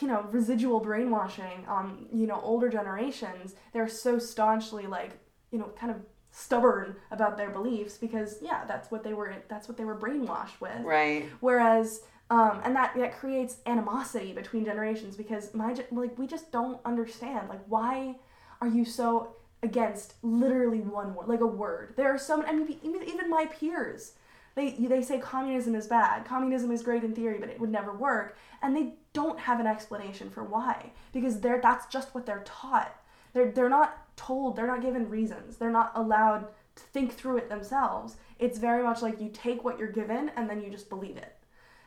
you 0.00 0.08
know 0.08 0.26
residual 0.30 0.80
brainwashing 0.80 1.64
on 1.66 2.06
you 2.12 2.26
know 2.26 2.40
older 2.42 2.68
generations 2.68 3.54
they're 3.72 3.88
so 3.88 4.18
staunchly 4.18 4.86
like 4.86 5.18
you 5.50 5.58
know 5.58 5.70
kind 5.78 5.90
of 5.90 5.98
stubborn 6.30 6.96
about 7.10 7.36
their 7.36 7.50
beliefs 7.50 7.96
because 7.96 8.38
yeah 8.42 8.64
that's 8.66 8.90
what 8.90 9.02
they 9.02 9.14
were 9.14 9.34
that's 9.48 9.68
what 9.68 9.76
they 9.76 9.84
were 9.84 9.96
brainwashed 9.96 10.60
with. 10.60 10.80
Right. 10.82 11.26
Whereas 11.40 12.02
um, 12.30 12.60
and 12.64 12.76
that 12.76 12.94
that 12.96 13.18
creates 13.18 13.56
animosity 13.66 14.32
between 14.32 14.64
generations 14.64 15.16
because 15.16 15.54
my 15.54 15.74
like 15.90 16.18
we 16.18 16.26
just 16.26 16.52
don't 16.52 16.80
understand 16.84 17.48
like 17.48 17.62
why 17.66 18.16
are 18.60 18.68
you 18.68 18.84
so 18.84 19.36
against 19.62 20.14
literally 20.22 20.80
one 20.80 21.14
word 21.14 21.28
like 21.28 21.40
a 21.40 21.46
word? 21.46 21.94
There 21.96 22.12
are 22.12 22.18
so 22.18 22.36
many 22.36 22.48
I 22.48 22.52
mean 22.52 22.78
even 22.82 23.02
even 23.04 23.30
my 23.30 23.46
peers 23.46 24.12
they 24.58 24.70
they 24.72 25.02
say 25.02 25.18
communism 25.18 25.74
is 25.74 25.86
bad 25.86 26.24
communism 26.24 26.70
is 26.70 26.82
great 26.82 27.04
in 27.04 27.14
theory 27.14 27.38
but 27.38 27.48
it 27.48 27.58
would 27.58 27.70
never 27.70 27.92
work 27.92 28.36
and 28.62 28.76
they 28.76 28.94
don't 29.12 29.38
have 29.38 29.60
an 29.60 29.66
explanation 29.66 30.28
for 30.28 30.44
why 30.44 30.90
because 31.12 31.40
they're 31.40 31.60
that's 31.60 31.86
just 31.86 32.14
what 32.14 32.26
they're 32.26 32.44
taught 32.44 32.94
they're 33.32 33.50
they're 33.50 33.68
not 33.68 34.08
told, 34.18 34.56
they're 34.56 34.66
not 34.66 34.82
given 34.82 35.08
reasons. 35.08 35.56
They're 35.56 35.70
not 35.70 35.92
allowed 35.94 36.48
to 36.76 36.82
think 36.82 37.14
through 37.14 37.38
it 37.38 37.48
themselves. 37.48 38.16
It's 38.38 38.58
very 38.58 38.82
much 38.82 39.00
like 39.00 39.20
you 39.20 39.30
take 39.32 39.64
what 39.64 39.78
you're 39.78 39.92
given 39.92 40.30
and 40.36 40.50
then 40.50 40.60
you 40.60 40.70
just 40.70 40.90
believe 40.90 41.16
it. 41.16 41.34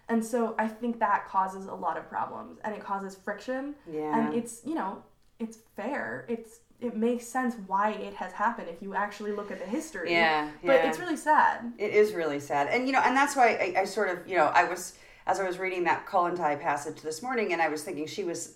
And 0.10 0.26
so 0.26 0.56
I 0.58 0.68
think 0.68 1.00
that 1.00 1.28
causes 1.28 1.68
a 1.68 1.74
lot 1.74 1.98
of 1.98 2.10
problems 2.10 2.60
and 2.64 2.74
it 2.74 2.84
causes 2.84 3.16
friction. 3.16 3.76
Yeah. 3.90 4.18
And 4.18 4.34
it's, 4.34 4.62
you 4.66 4.74
know, 4.74 5.04
it's 5.40 5.60
fair. 5.76 6.26
It's 6.28 6.60
it 6.82 6.98
makes 6.98 7.28
sense 7.28 7.56
why 7.67 7.91
it 7.91 8.15
has 8.15 8.34
happened 8.34 8.67
if 8.67 8.82
you 8.82 8.96
actually 8.96 9.32
look 9.32 9.52
at 9.52 9.60
the 9.60 9.65
history. 9.65 10.12
Yeah. 10.12 10.50
But 10.63 10.74
yeah. 10.74 10.89
it's 10.89 11.00
really 11.00 11.15
sad. 11.15 11.74
It 11.78 11.94
is 11.94 12.13
really 12.13 12.39
sad. 12.39 12.67
And 12.67 12.88
you 12.88 12.94
know, 12.94 13.02
and 13.02 13.15
that's 13.15 13.36
why 13.36 13.74
I, 13.78 13.82
I 13.82 13.86
sort 13.86 14.10
of, 14.10 14.28
you 14.28 14.36
know, 14.36 14.46
I 14.48 14.63
was 14.63 14.98
as 15.28 15.39
I 15.39 15.48
was 15.48 15.60
reading 15.60 15.84
that 15.84 16.08
Kollontai 16.08 16.60
passage 16.60 17.02
this 17.02 17.22
morning 17.22 17.54
and 17.54 17.62
I 17.62 17.70
was 17.70 17.84
thinking 17.84 18.08
she 18.08 18.24
was 18.24 18.56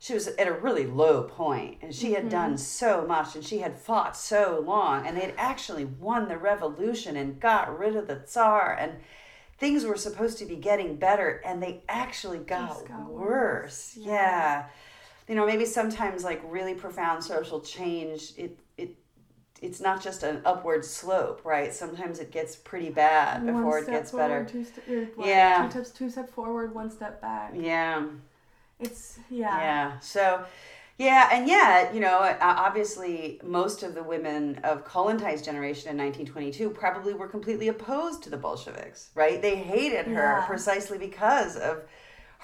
she 0.00 0.12
was 0.12 0.26
at 0.26 0.48
a 0.48 0.52
really 0.52 0.84
low 0.84 1.22
point 1.22 1.78
and 1.80 1.94
she 1.94 2.12
had 2.12 2.28
done 2.28 2.54
mm-hmm. 2.54 2.56
so 2.56 3.06
much 3.06 3.36
and 3.36 3.44
she 3.44 3.58
had 3.58 3.78
fought 3.78 4.16
so 4.16 4.62
long 4.66 5.06
and 5.06 5.16
they 5.16 5.22
had 5.22 5.34
actually 5.38 5.84
won 5.84 6.28
the 6.28 6.36
revolution 6.36 7.16
and 7.16 7.40
got 7.40 7.78
rid 7.78 7.94
of 7.94 8.08
the 8.08 8.16
tsar 8.16 8.76
and 8.78 8.94
things 9.58 9.84
were 9.84 9.96
supposed 9.96 10.36
to 10.38 10.44
be 10.44 10.56
getting 10.56 10.96
better 10.96 11.40
and 11.46 11.62
they 11.62 11.82
actually 11.88 12.38
got, 12.38 12.86
got 12.88 13.08
worse. 13.08 13.96
worse. 13.96 13.98
Yeah. 13.98 14.66
You 15.28 15.34
know, 15.34 15.46
maybe 15.46 15.64
sometimes 15.64 16.22
like 16.24 16.42
really 16.44 16.74
profound 16.74 17.24
social 17.24 17.60
change 17.60 18.32
it 18.36 18.58
it 18.76 18.96
it's 19.62 19.80
not 19.80 20.02
just 20.02 20.22
an 20.22 20.42
upward 20.44 20.84
slope, 20.84 21.40
right? 21.44 21.72
Sometimes 21.72 22.18
it 22.18 22.30
gets 22.30 22.54
pretty 22.56 22.90
bad 22.90 23.42
One 23.44 23.54
before 23.56 23.78
it 23.78 23.84
step 23.84 23.94
gets 23.94 24.10
forward, 24.10 24.28
better. 24.28 24.44
Two 24.44 24.64
st- 24.64 25.16
what, 25.16 25.26
Yeah. 25.26 25.64
Two 25.64 25.70
steps, 25.70 25.90
two 25.90 26.10
step 26.10 26.30
forward, 26.30 26.74
one 26.74 26.90
step 26.90 27.22
back. 27.22 27.52
Yeah. 27.56 28.06
It's 28.78 29.18
yeah. 29.30 29.58
Yeah. 29.60 29.98
So, 30.00 30.44
yeah, 30.98 31.30
and 31.32 31.48
yet, 31.48 31.94
you 31.94 32.00
know, 32.00 32.18
uh, 32.18 32.36
obviously, 32.40 33.40
most 33.42 33.82
of 33.82 33.94
the 33.94 34.02
women 34.02 34.60
of 34.64 34.84
Kollontais 34.84 35.42
generation 35.44 35.90
in 35.90 35.96
1922 35.96 36.70
probably 36.70 37.14
were 37.14 37.26
completely 37.28 37.68
opposed 37.68 38.22
to 38.24 38.30
the 38.30 38.36
Bolsheviks, 38.36 39.10
right? 39.14 39.40
They 39.40 39.56
hated 39.56 40.06
her 40.06 40.12
Yeah. 40.40 40.46
precisely 40.46 40.98
because 40.98 41.56
of 41.56 41.82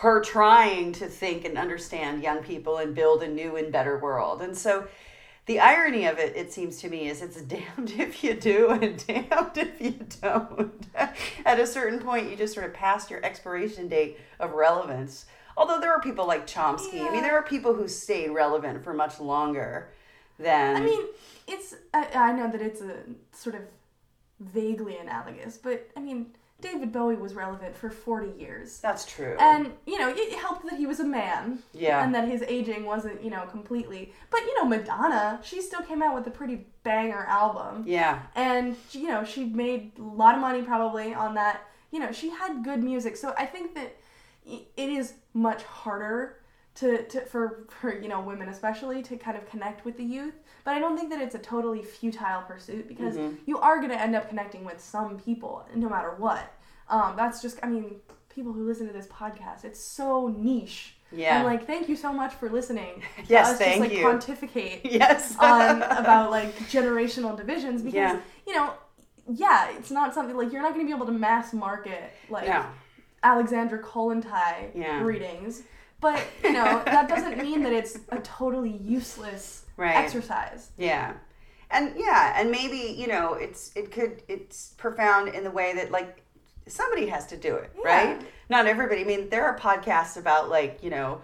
her 0.01 0.23
trying 0.23 0.93
to 0.93 1.07
think 1.07 1.45
and 1.45 1.59
understand 1.59 2.23
young 2.23 2.43
people 2.43 2.79
and 2.79 2.95
build 2.95 3.23
a 3.23 3.29
new 3.29 3.57
and 3.57 3.71
better 3.71 3.99
world. 3.99 4.41
And 4.41 4.57
so, 4.57 4.89
the 5.45 5.61
irony 5.61 6.07
of 6.07 6.19
it, 6.19 6.35
it 6.35 6.51
seems 6.53 6.79
to 6.79 6.89
me, 6.89 7.09
is 7.09 7.21
it's 7.21 7.43
damned 7.43 7.93
if 7.99 8.25
you 8.25 8.33
do 8.35 8.71
and 8.71 9.07
damned 9.07 9.59
if 9.59 9.79
you 9.79 9.99
don't. 10.23 10.87
At 11.45 11.61
a 11.61 11.67
certain 11.67 11.99
point, 11.99 12.31
you 12.31 12.37
just 12.37 12.55
sort 12.55 12.65
of 12.65 12.73
pass 12.73 13.11
your 13.11 13.23
expiration 13.23 13.89
date 13.89 14.19
of 14.39 14.53
relevance. 14.53 15.27
Although 15.55 15.81
there 15.81 15.93
are 15.93 16.01
people 16.01 16.27
like 16.27 16.47
Chomsky. 16.47 17.07
I 17.07 17.11
mean, 17.11 17.23
there 17.23 17.37
are 17.37 17.43
people 17.43 17.75
who 17.75 17.87
stayed 17.87 18.31
relevant 18.31 18.83
for 18.83 18.95
much 18.95 19.21
longer 19.21 19.91
than. 20.39 20.77
I 20.77 20.81
mean, 20.81 21.01
it's 21.47 21.75
I, 21.93 22.09
I 22.15 22.33
know 22.33 22.51
that 22.51 22.63
it's 22.63 22.81
a 22.81 22.95
sort 23.33 23.55
of 23.55 23.63
vaguely 24.39 24.97
analogous, 24.97 25.59
but 25.59 25.91
I 25.95 26.01
mean, 26.01 26.33
David 26.61 26.93
Bowie 26.93 27.17
was 27.17 27.35
relevant 27.35 27.77
for 27.77 27.91
40 27.91 28.39
years. 28.39 28.79
that's 28.81 29.05
true. 29.05 29.37
And, 29.39 29.73
you 29.87 29.99
know, 29.99 30.13
it 30.15 30.33
helped 30.39 30.69
that 30.69 30.79
he 30.79 30.87
was 30.87 31.01
a 31.01 31.05
man. 31.05 31.61
Yeah. 31.73 32.03
And 32.03 32.15
that 32.15 32.29
his 32.29 32.43
aging 32.43 32.85
wasn't, 32.85 33.23
you 33.23 33.31
know, 33.31 33.47
completely. 33.47 34.13
But, 34.31 34.41
you 34.41 34.57
know, 34.59 34.65
Madonna, 34.67 35.41
she 35.43 35.61
still 35.61 35.83
came 35.83 36.03
out 36.03 36.15
with 36.15 36.27
a 36.27 36.31
pretty 36.31 36.67
banger 36.83 37.25
album. 37.29 37.85
yeah. 37.87 38.23
And, 38.35 38.77
you 38.93 39.09
know, 39.09 39.25
she 39.25 39.45
made 39.45 39.93
a 39.99 40.03
lot 40.03 40.35
of 40.35 40.41
money 40.41 40.63
probably 40.63 41.15
on 41.15 41.35
that. 41.35 41.63
You 41.91 41.99
know, 41.99 42.13
she 42.13 42.31
had 42.31 42.63
good 42.65 42.83
music. 42.83 43.17
So 43.17 43.35
I 43.37 43.47
think 43.47 43.75
that 43.75 43.97
it 44.45 44.89
is 44.91 45.15
much 45.35 45.63
harder 45.63 46.40
to, 46.81 47.03
to 47.05 47.21
for, 47.23 47.67
for, 47.81 47.99
you 47.99 48.09
know, 48.09 48.21
women 48.21 48.49
especially 48.49 49.03
to 49.05 49.17
kind 49.17 49.37
of 49.37 49.49
connect 49.49 49.85
with 49.85 49.97
the 49.97 50.05
youth. 50.05 50.35
But 50.65 50.75
I 50.75 50.79
don't 50.79 50.97
think 50.97 51.11
that 51.11 51.21
it's 51.21 51.35
a 51.35 51.39
totally 51.39 51.83
futile 51.83 52.43
pursuit 52.43 52.87
because 52.89 53.17
you 53.47 53.59
are 53.59 53.79
going 53.79 53.91
to 53.91 54.01
end 54.01 54.15
up 54.15 54.29
connecting 54.29 54.65
with 54.65 54.81
some 54.81 55.19
people 55.19 55.65
no 55.75 55.89
matter 55.89 56.15
what. 56.19 56.53
Um, 56.89 57.15
that's 57.17 57.41
just, 57.43 57.59
I 57.63 57.67
mean, 57.69 57.97
people 58.35 58.53
who 58.53 58.67
listen 58.67 58.87
to 58.87 58.93
this 58.93 59.07
podcast, 59.07 59.65
it's 59.65 59.81
so 59.81 60.29
niche. 60.29 60.95
Yeah. 61.13 61.37
And 61.39 61.45
like, 61.47 61.67
thank 61.67 61.89
you 61.89 61.97
so 61.97 62.13
much 62.13 62.35
for 62.35 62.49
listening. 62.49 63.03
to 63.17 63.23
Yes, 63.33 63.49
us 63.51 63.59
thank 63.59 63.79
just, 63.79 63.81
like, 63.81 63.93
you. 63.99 64.03
Pontificate 64.05 64.81
Yes. 64.91 65.37
on 65.39 65.83
about 66.03 66.31
like 66.31 66.57
generational 66.71 67.37
divisions 67.37 67.83
because 67.83 67.95
Yeah. 68.15 68.21
you 68.47 68.55
know 68.55 68.73
yeah 69.33 69.69
it's 69.77 69.91
not 69.91 70.13
something 70.15 70.37
like 70.37 70.51
you're 70.53 70.63
not 70.63 70.73
going 70.75 70.85
to 70.85 70.91
be 70.91 70.97
able 70.97 71.07
to 71.07 71.13
mass 71.13 71.53
market 71.53 72.11
like 72.31 72.49
No. 72.49 72.65
alexandra 73.23 73.79
kollontai 73.81 74.71
Yeah. 74.75 75.03
readings 75.03 75.63
but 76.01 76.23
you 76.43 76.53
know 76.53 76.83
that 76.85 77.09
doesn't 77.09 77.39
mean 77.39 77.63
that 77.63 77.73
it's 77.73 77.99
a 78.11 78.19
totally 78.21 78.77
useless 78.77 79.65
Right. 79.77 79.97
exercise 79.97 80.71
Yeah. 80.77 81.15
And 81.73 81.95
yeah, 81.97 82.35
and 82.39 82.51
maybe, 82.51 82.95
you 83.01 83.07
know, 83.07 83.35
it's 83.35 83.71
it 83.77 83.93
could 83.93 84.23
it's 84.27 84.75
profound 84.77 85.29
in 85.37 85.45
the 85.45 85.51
way 85.53 85.73
that 85.77 85.93
like 85.93 86.21
somebody 86.67 87.07
has 87.07 87.27
to 87.29 87.37
do 87.37 87.55
it, 87.55 87.71
Yeah. 87.79 87.87
right? 87.87 88.23
Not 88.49 88.67
everybody. 88.67 89.03
I 89.03 89.05
mean, 89.05 89.29
there 89.31 89.45
are 89.47 89.57
podcasts 89.57 90.17
about 90.17 90.49
like, 90.51 90.83
you 90.83 90.91
know, 90.91 91.21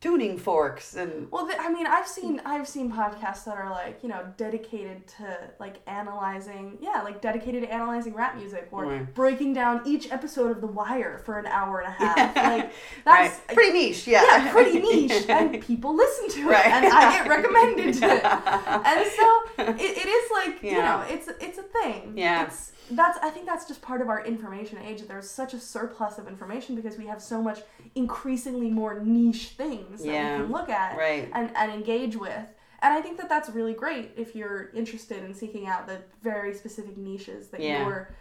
tuning 0.00 0.38
forks 0.38 0.94
and 0.94 1.28
well 1.32 1.50
i 1.58 1.68
mean 1.72 1.84
i've 1.84 2.06
seen 2.06 2.40
i've 2.44 2.68
seen 2.68 2.88
podcasts 2.92 3.44
that 3.44 3.56
are 3.56 3.68
like 3.68 3.98
you 4.00 4.08
know 4.08 4.24
dedicated 4.36 5.04
to 5.08 5.36
like 5.58 5.80
analyzing 5.88 6.78
yeah 6.80 7.02
like 7.02 7.20
dedicated 7.20 7.62
to 7.64 7.72
analyzing 7.72 8.14
rap 8.14 8.36
music 8.36 8.68
or 8.70 8.86
Right. 8.86 9.12
breaking 9.14 9.54
down 9.54 9.82
each 9.84 10.12
episode 10.12 10.52
of 10.52 10.60
the 10.60 10.68
wire 10.68 11.18
for 11.24 11.36
an 11.40 11.46
hour 11.46 11.80
and 11.80 11.88
a 11.88 11.90
half 11.90 12.16
like 12.36 12.36
right. 12.36 12.72
that's 13.04 13.40
Pretty 13.52 13.72
niche, 13.72 14.06
yeah. 14.06 14.22
yeah, 14.22 14.52
pretty 14.52 14.78
niche, 14.88 15.24
and 15.28 15.60
people 15.60 15.96
listen 15.96 16.28
to 16.42 16.48
it, 16.48 16.52
Right. 16.52 16.66
and 16.74 16.86
I 16.86 17.10
get 17.18 17.28
recommended 17.28 17.94
to 17.94 18.06
it, 18.06 18.24
and 18.24 19.10
so 19.10 19.42
it, 19.84 19.98
it 19.98 20.06
is 20.08 20.30
like 20.30 20.62
you 20.62 20.78
know, 20.78 21.04
it's 21.08 21.28
it's 21.40 21.58
a 21.58 21.62
thing. 21.62 22.12
Yeah. 22.16 22.44
it's 22.46 22.70
that's 22.90 23.18
I 23.22 23.30
think 23.30 23.46
that's 23.46 23.66
just 23.66 23.82
part 23.82 24.00
of 24.00 24.08
our 24.08 24.24
information 24.24 24.78
age. 24.78 25.02
There's 25.02 25.28
such 25.30 25.54
a 25.54 25.60
surplus 25.60 26.18
of 26.18 26.26
information 26.28 26.74
because 26.76 26.96
we 26.98 27.06
have 27.06 27.20
so 27.22 27.42
much 27.42 27.60
increasingly 27.94 28.70
more 28.70 29.00
niche 29.00 29.48
things 29.56 30.02
that 30.02 30.08
we 30.08 30.12
can 30.44 30.50
look 30.52 30.68
at 30.68 30.96
Right. 30.96 31.30
and 31.32 31.50
and 31.56 31.72
engage 31.72 32.16
with. 32.16 32.46
And 32.80 32.94
I 32.94 33.00
think 33.00 33.18
that 33.18 33.28
that's 33.28 33.50
really 33.50 33.74
great 33.74 34.12
if 34.16 34.36
you're 34.36 34.70
interested 34.70 35.24
in 35.24 35.34
seeking 35.34 35.66
out 35.66 35.86
the 35.88 35.98
very 36.22 36.54
specific 36.54 36.96
niches 36.96 37.48
that 37.48 37.60
Yeah. 37.60 37.84
you're 37.86 38.14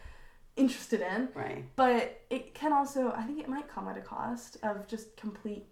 interested 0.56 1.01
in. 1.01 1.30
Right. 1.36 1.63
But 1.75 2.21
it 2.32 2.56
can 2.56 2.73
also, 2.73 3.12
I 3.12 3.21
think 3.21 3.39
it 3.39 3.47
might 3.47 3.67
come 3.67 3.88
at 3.88 3.97
a 3.97 4.01
cost 4.01 4.58
of 4.63 4.88
just 4.88 5.15
complete 5.15 5.65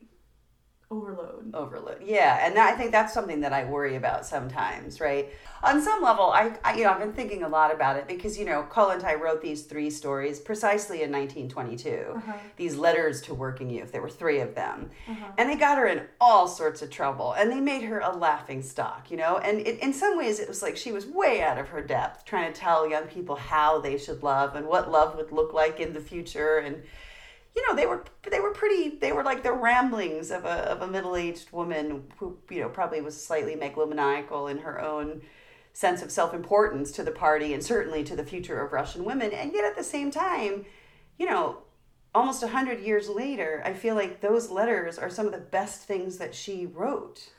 overload. 0.91 1.53
overload. 1.53 2.01
Yeah 2.03 2.45
and 2.45 2.55
that, 2.55 2.73
i 2.73 2.77
think 2.77 2.91
that's 2.91 3.13
something 3.13 3.39
that 3.41 3.51
i 3.53 3.65
worry 3.65 3.95
about 3.95 4.25
sometimes 4.25 4.99
right? 4.99 5.29
On 5.63 5.81
some 5.81 6.03
level 6.03 6.25
I, 6.25 6.55
I 6.63 6.75
you 6.77 6.83
know 6.83 6.91
i've 6.91 6.99
been 6.99 7.13
thinking 7.13 7.41
a 7.43 7.49
lot 7.49 7.73
about 7.73 7.95
it 7.97 8.07
because 8.07 8.37
you 8.37 8.45
know 8.45 8.67
Kollontai 8.71 9.19
wrote 9.19 9.41
these 9.41 9.63
three 9.63 9.89
stories 9.89 10.39
precisely 10.39 11.01
in 11.01 11.11
1922 11.11 12.13
Uh-huh. 12.15 12.33
these 12.55 12.75
letters 12.75 13.21
to 13.23 13.33
working 13.33 13.69
youth. 13.69 13.91
There 13.91 14.01
were 14.01 14.09
three 14.09 14.39
of 14.41 14.53
them. 14.55 14.89
And 15.37 15.49
they 15.49 15.55
got 15.55 15.77
her 15.77 15.87
in 15.87 16.03
all 16.21 16.47
sorts 16.47 16.81
of 16.83 16.89
trouble 16.91 17.33
and 17.33 17.51
they 17.51 17.59
made 17.59 17.83
her 17.83 17.99
a 17.99 18.15
laughing 18.15 18.61
stock 18.61 19.09
you 19.09 19.17
know? 19.17 19.37
And 19.37 19.61
it, 19.65 19.79
in 19.79 19.91
some 19.93 20.17
ways 20.17 20.39
it 20.39 20.47
was 20.47 20.61
like 20.61 20.77
she 20.77 20.91
was 20.91 21.05
way 21.07 21.41
out 21.41 21.57
of 21.57 21.69
her 21.69 21.81
depth 21.81 22.25
trying 22.25 22.51
to 22.53 22.59
tell 22.59 22.87
young 22.89 23.05
people 23.07 23.35
how 23.35 23.79
they 23.79 23.97
should 23.97 24.21
love 24.23 24.55
and 24.55 24.67
what 24.67 24.91
love 24.91 25.15
would 25.17 25.31
look 25.31 25.51
like 25.53 25.79
in 25.79 25.93
the 25.93 25.99
future 25.99 26.57
and 26.57 26.83
you 27.55 27.67
know 27.67 27.75
they 27.75 27.85
were 27.85 28.03
they 28.29 28.39
were 28.39 28.51
pretty 28.51 28.97
they 28.97 29.11
were 29.11 29.23
like 29.23 29.43
the 29.43 29.53
ramblings 29.53 30.31
of 30.31 30.45
a 30.45 30.69
of 30.71 30.81
a 30.81 30.87
middle-aged 30.87 31.51
woman 31.51 32.03
who 32.17 32.37
you 32.49 32.59
know 32.59 32.69
probably 32.69 33.01
was 33.01 33.21
slightly 33.21 33.55
megalomaniacal 33.55 34.51
in 34.51 34.59
her 34.59 34.81
own 34.81 35.21
sense 35.73 36.01
of 36.01 36.11
self-importance 36.11 36.91
to 36.91 37.03
the 37.03 37.11
party 37.11 37.53
and 37.53 37.63
certainly 37.63 38.03
to 38.03 38.15
the 38.15 38.23
future 38.23 38.61
of 38.61 38.71
Russian 38.71 39.03
women. 39.03 39.31
And 39.31 39.51
yet 39.53 39.65
at 39.65 39.75
the 39.75 39.83
same 39.83 40.11
time 40.11 40.65
you 41.17 41.25
know 41.25 41.59
almost 42.13 42.43
a 42.43 42.47
100 42.47 42.79
years 42.79 43.09
later 43.09 43.61
I 43.65 43.73
feel 43.73 43.95
like 43.95 44.21
those 44.21 44.49
letters 44.49 44.97
are 44.97 45.09
some 45.09 45.25
of 45.25 45.31
the 45.31 45.37
best 45.39 45.81
things 45.81 46.17
that 46.17 46.35
she 46.35 46.65
wrote 46.65 47.29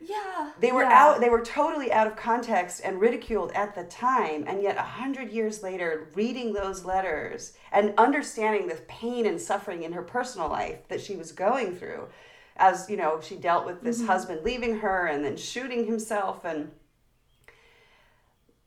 Yeah. 0.00 0.52
they 0.60 0.72
were 0.72 0.82
yeah. 0.82 0.92
out 0.92 1.20
they 1.20 1.30
were 1.30 1.42
totally 1.42 1.90
out 1.90 2.06
of 2.06 2.16
context 2.16 2.82
and 2.84 3.00
ridiculed 3.00 3.52
at 3.52 3.74
the 3.74 3.84
time 3.84 4.44
and 4.46 4.62
yet 4.62 4.76
a 4.76 4.82
hundred 4.82 5.30
years 5.32 5.62
later 5.62 6.08
reading 6.14 6.52
those 6.52 6.84
letters 6.84 7.54
and 7.72 7.94
understanding 7.96 8.68
the 8.68 8.74
pain 8.88 9.26
and 9.26 9.40
suffering 9.40 9.82
in 9.82 9.92
her 9.92 10.02
personal 10.02 10.48
life 10.48 10.86
that 10.88 11.00
she 11.00 11.16
was 11.16 11.32
going 11.32 11.74
through 11.74 12.06
as 12.56 12.88
you 12.90 12.96
know 12.96 13.20
she 13.20 13.36
dealt 13.36 13.64
with 13.64 13.82
this 13.82 13.98
mm-hmm. 13.98 14.08
husband 14.08 14.40
leaving 14.44 14.78
her 14.78 15.06
and 15.06 15.24
then 15.24 15.36
shooting 15.36 15.86
himself 15.86 16.44
and 16.44 16.70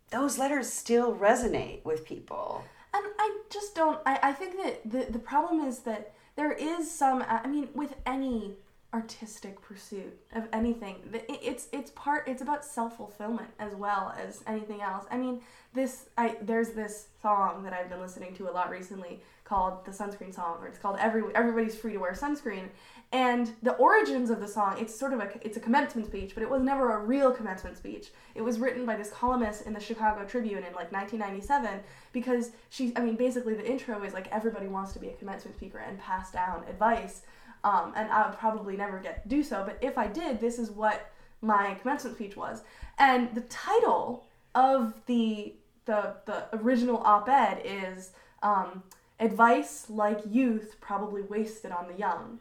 those 0.09 0.39
letters 0.39 0.67
still 0.67 1.15
resonate 1.15 1.85
with 1.85 2.05
people 2.05 2.63
And 2.93 3.05
I 3.19 3.37
just 3.49 3.75
don't. 3.75 3.99
I, 4.05 4.19
I 4.23 4.33
think 4.33 4.57
that 4.57 4.81
the, 4.89 5.11
the 5.11 5.19
problem 5.19 5.65
is 5.67 5.79
that 5.79 6.13
there 6.35 6.51
is 6.51 6.89
some. 6.89 7.23
I 7.27 7.45
mean, 7.47 7.69
with 7.75 7.95
any 8.05 8.55
artistic 8.93 9.61
pursuit 9.61 10.17
of 10.33 10.47
anything, 10.51 10.95
it's 11.27 11.67
it's 11.71 11.91
part. 11.91 12.27
It's 12.27 12.41
about 12.41 12.65
self 12.65 12.97
fulfillment 12.97 13.49
as 13.59 13.75
well 13.75 14.15
as 14.17 14.43
anything 14.47 14.81
else. 14.81 15.05
I 15.11 15.17
mean, 15.17 15.41
this. 15.73 16.09
I 16.17 16.37
there's 16.41 16.69
this 16.69 17.07
song 17.21 17.63
that 17.63 17.73
I've 17.73 17.89
been 17.89 18.01
listening 18.01 18.33
to 18.35 18.49
a 18.49 18.51
lot 18.51 18.69
recently 18.69 19.21
called 19.43 19.83
the 19.85 19.91
sunscreen 19.91 20.33
song, 20.33 20.57
or 20.61 20.67
it's 20.67 20.79
called 20.79 20.97
Every 20.99 21.23
Everybody's 21.35 21.75
Free 21.75 21.93
to 21.93 21.99
Wear 21.99 22.13
Sunscreen. 22.13 22.69
And 23.11 23.51
the 23.63 23.73
origins 23.73 24.29
of 24.29 24.39
the 24.39 24.47
song, 24.47 24.77
it's 24.79 24.97
sort 24.97 25.13
of 25.13 25.19
a 25.19 25.31
it's 25.41 25.57
a 25.57 25.59
commencement 25.59 26.07
speech, 26.07 26.33
but 26.35 26.43
it 26.43 26.49
was 26.49 26.61
never 26.61 26.93
a 26.93 26.99
real 26.99 27.31
commencement 27.31 27.75
speech. 27.75 28.11
It 28.35 28.41
was 28.41 28.59
written 28.59 28.85
by 28.85 28.95
this 28.95 29.09
columnist 29.09 29.65
in 29.65 29.73
the 29.73 29.79
Chicago 29.79 30.23
Tribune 30.25 30.63
in 30.63 30.73
like 30.73 30.91
1997 30.91 31.79
because 32.13 32.51
she, 32.69 32.93
I 32.95 33.01
mean, 33.01 33.15
basically 33.15 33.55
the 33.55 33.65
intro 33.65 34.03
is 34.03 34.13
like 34.13 34.27
everybody 34.31 34.67
wants 34.67 34.93
to 34.93 34.99
be 34.99 35.09
a 35.09 35.13
commencement 35.13 35.57
speaker 35.57 35.79
and 35.79 35.99
pass 35.99 36.31
down 36.31 36.63
advice. 36.69 37.23
Um, 37.63 37.93
and 37.95 38.09
I 38.11 38.27
would 38.27 38.37
probably 38.37 38.77
never 38.77 38.99
get 38.99 39.23
to 39.23 39.29
do 39.29 39.43
so, 39.43 39.63
but 39.65 39.77
if 39.81 39.97
I 39.97 40.07
did, 40.07 40.39
this 40.39 40.59
is 40.59 40.71
what 40.71 41.11
my 41.41 41.73
commencement 41.75 42.15
speech 42.15 42.35
was. 42.37 42.63
And 42.97 43.33
the 43.35 43.41
title 43.41 44.25
of 44.55 44.93
the 45.05 45.53
the 45.85 46.15
the 46.25 46.45
original 46.53 46.97
op-ed 46.97 47.61
is 47.63 48.11
um, 48.43 48.83
"Advice 49.19 49.89
Like 49.89 50.19
Youth 50.29 50.75
Probably 50.79 51.21
Wasted 51.21 51.71
on 51.71 51.87
the 51.87 51.97
Young." 51.97 52.39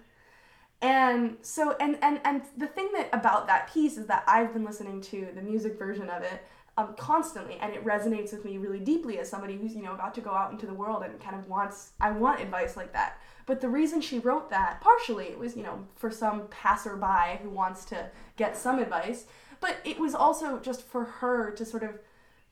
And 0.80 1.38
so 1.42 1.76
and 1.80 1.98
and 2.02 2.20
and 2.24 2.42
the 2.56 2.68
thing 2.68 2.90
that 2.94 3.08
about 3.12 3.48
that 3.48 3.72
piece 3.72 3.96
is 3.96 4.06
that 4.06 4.22
I've 4.28 4.52
been 4.52 4.64
listening 4.64 5.00
to 5.02 5.28
the 5.34 5.42
music 5.42 5.76
version 5.78 6.08
of 6.08 6.22
it 6.22 6.44
um, 6.78 6.94
constantly 6.96 7.58
and 7.60 7.74
it 7.74 7.84
resonates 7.84 8.32
with 8.32 8.44
me 8.44 8.56
really 8.56 8.78
deeply 8.78 9.18
as 9.18 9.28
somebody 9.28 9.56
who's 9.56 9.74
you 9.74 9.82
know 9.82 9.94
about 9.94 10.14
to 10.14 10.20
go 10.20 10.30
out 10.30 10.52
into 10.52 10.64
the 10.64 10.72
world 10.72 11.02
and 11.02 11.18
kind 11.20 11.34
of 11.34 11.48
wants 11.48 11.90
i 12.00 12.10
want 12.10 12.40
advice 12.40 12.76
like 12.76 12.92
that. 12.92 13.18
But 13.46 13.62
the 13.62 13.68
reason 13.68 14.00
she 14.00 14.18
wrote 14.18 14.50
that 14.50 14.80
partially 14.80 15.26
it 15.26 15.38
was 15.38 15.56
you 15.56 15.64
know 15.64 15.84
for 15.96 16.10
some 16.10 16.46
passerby 16.48 17.40
who 17.42 17.50
wants 17.50 17.84
to 17.86 18.08
get 18.36 18.56
some 18.56 18.78
advice 18.78 19.24
but 19.60 19.78
it 19.84 19.98
was 19.98 20.14
also 20.14 20.60
just 20.60 20.82
for 20.82 21.04
her 21.04 21.50
to 21.50 21.64
sort 21.64 21.82
of 21.82 21.98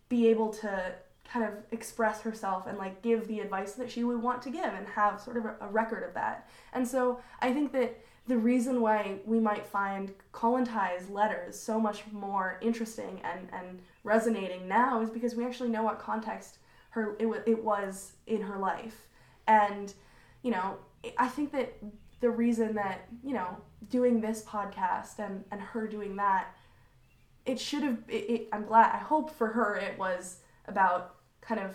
be 0.08 0.26
able 0.26 0.52
to 0.54 0.94
kind 1.30 1.44
of 1.44 1.52
express 1.70 2.22
herself 2.22 2.66
and 2.66 2.78
like 2.78 3.02
give 3.02 3.28
the 3.28 3.38
advice 3.40 3.72
that 3.72 3.90
she 3.90 4.02
would 4.02 4.20
want 4.20 4.42
to 4.42 4.50
give 4.50 4.64
and 4.64 4.88
have 4.88 5.20
sort 5.20 5.36
of 5.36 5.44
a 5.44 5.68
record 5.70 6.02
of 6.02 6.14
that. 6.14 6.48
And 6.72 6.86
so 6.86 7.20
i 7.40 7.52
think 7.52 7.72
that 7.72 7.96
the 8.26 8.36
reason 8.36 8.80
why 8.80 9.18
we 9.24 9.38
might 9.38 9.66
find 9.66 10.12
Kollontai 10.32 11.10
letters 11.10 11.58
so 11.58 11.80
much 11.80 12.02
more 12.10 12.58
interesting 12.60 13.20
and, 13.22 13.48
and 13.52 13.80
resonating 14.02 14.66
now 14.66 15.00
is 15.00 15.10
because 15.10 15.34
we 15.34 15.44
actually 15.44 15.68
know 15.68 15.82
what 15.82 15.98
context 15.98 16.58
her 16.90 17.16
it, 17.18 17.26
it 17.46 17.62
was 17.62 18.12
in 18.26 18.42
her 18.42 18.58
life. 18.58 19.06
And 19.46 19.94
you 20.46 20.52
know 20.52 20.76
i 21.18 21.26
think 21.26 21.50
that 21.50 21.76
the 22.20 22.30
reason 22.30 22.76
that 22.76 23.08
you 23.24 23.34
know 23.34 23.48
doing 23.90 24.20
this 24.20 24.42
podcast 24.44 25.18
and 25.18 25.44
and 25.50 25.60
her 25.60 25.88
doing 25.88 26.14
that 26.14 26.54
it 27.44 27.58
should 27.58 27.82
have 27.82 27.98
it, 28.08 28.30
it, 28.30 28.48
i'm 28.52 28.64
glad 28.64 28.94
i 28.94 28.98
hope 28.98 29.28
for 29.28 29.48
her 29.48 29.74
it 29.74 29.98
was 29.98 30.38
about 30.68 31.16
kind 31.40 31.60
of 31.60 31.74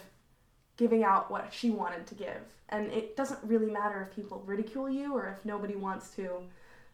giving 0.81 1.03
out 1.03 1.29
what 1.29 1.53
she 1.53 1.69
wanted 1.69 2.07
to 2.07 2.15
give. 2.15 2.41
And 2.69 2.91
it 2.91 3.15
doesn't 3.15 3.39
really 3.43 3.69
matter 3.69 4.01
if 4.01 4.15
people 4.15 4.41
ridicule 4.47 4.89
you 4.89 5.13
or 5.13 5.27
if 5.37 5.45
nobody 5.45 5.75
wants 5.75 6.09
to 6.15 6.41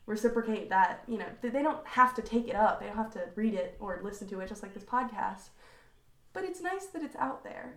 reciprocate 0.05 0.69
that 0.69 1.03
you 1.07 1.17
know 1.17 1.25
they 1.41 1.61
don't 1.61 1.85
have 1.85 2.13
to 2.15 2.21
take 2.21 2.49
it 2.49 2.55
up. 2.55 2.81
They 2.81 2.87
don't 2.87 2.97
have 2.97 3.13
to 3.13 3.23
read 3.35 3.53
it 3.53 3.77
or 3.79 4.01
listen 4.03 4.27
to 4.27 4.41
it 4.41 4.49
just 4.49 4.61
like 4.61 4.73
this 4.73 4.83
podcast. 4.83 5.51
But 6.33 6.43
it's 6.43 6.61
nice 6.61 6.87
that 6.87 7.01
it's 7.01 7.15
out 7.15 7.45
there. 7.45 7.75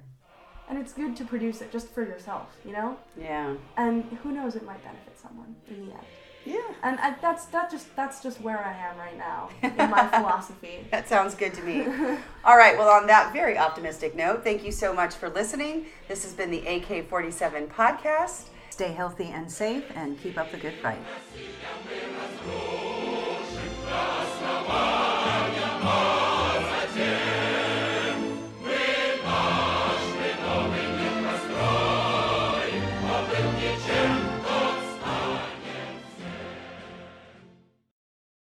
And 0.69 0.79
it's 0.79 0.93
good 0.93 1.15
to 1.17 1.25
produce 1.25 1.61
it 1.61 1.71
just 1.71 1.89
for 1.91 2.03
yourself 2.03 2.57
you 2.65 2.73
know? 2.73 2.97
Yeah. 3.17 3.55
And 3.77 4.03
who 4.23 4.33
knows 4.33 4.57
it 4.57 4.65
might 4.67 4.83
benefit 4.83 5.17
someone 5.17 5.55
in 5.69 5.87
the 5.87 5.93
end 5.93 6.07
yeah. 6.45 6.61
And 6.83 6.99
I, 7.01 7.15
that's 7.21 7.47
that 7.47 7.71
just 7.71 7.95
that's 7.97 8.23
just 8.23 8.41
where 8.41 8.65
i 8.65 8.73
am 8.73 8.97
right 8.97 9.17
now 9.19 9.51
in 9.63 9.91
my 9.91 10.07
philosophy. 10.09 10.87
That 10.91 11.09
sounds 11.09 11.35
good 11.35 11.55
to 11.55 11.63
me. 11.63 11.83
All 12.45 12.57
right 12.57 12.77
well 12.79 12.91
on 12.91 13.07
that 13.07 13.33
very 13.33 13.59
optimistic 13.59 14.15
note 14.17 14.43
thank 14.45 14.65
you 14.65 14.73
so 14.73 14.93
much 14.93 15.15
for 15.15 15.29
listening. 15.29 15.87
This 16.09 16.23
has 16.25 16.33
been 16.33 16.51
the 16.51 16.67
ak-47 16.67 17.69
podcast. 17.69 18.47
Stay 18.71 18.93
healthy 18.93 19.27
and 19.27 19.51
safe 19.51 19.85
and 19.95 20.19
keep 20.21 20.39
up 20.39 20.51
the 20.51 20.59
good 20.59 20.75
fight 20.83 20.99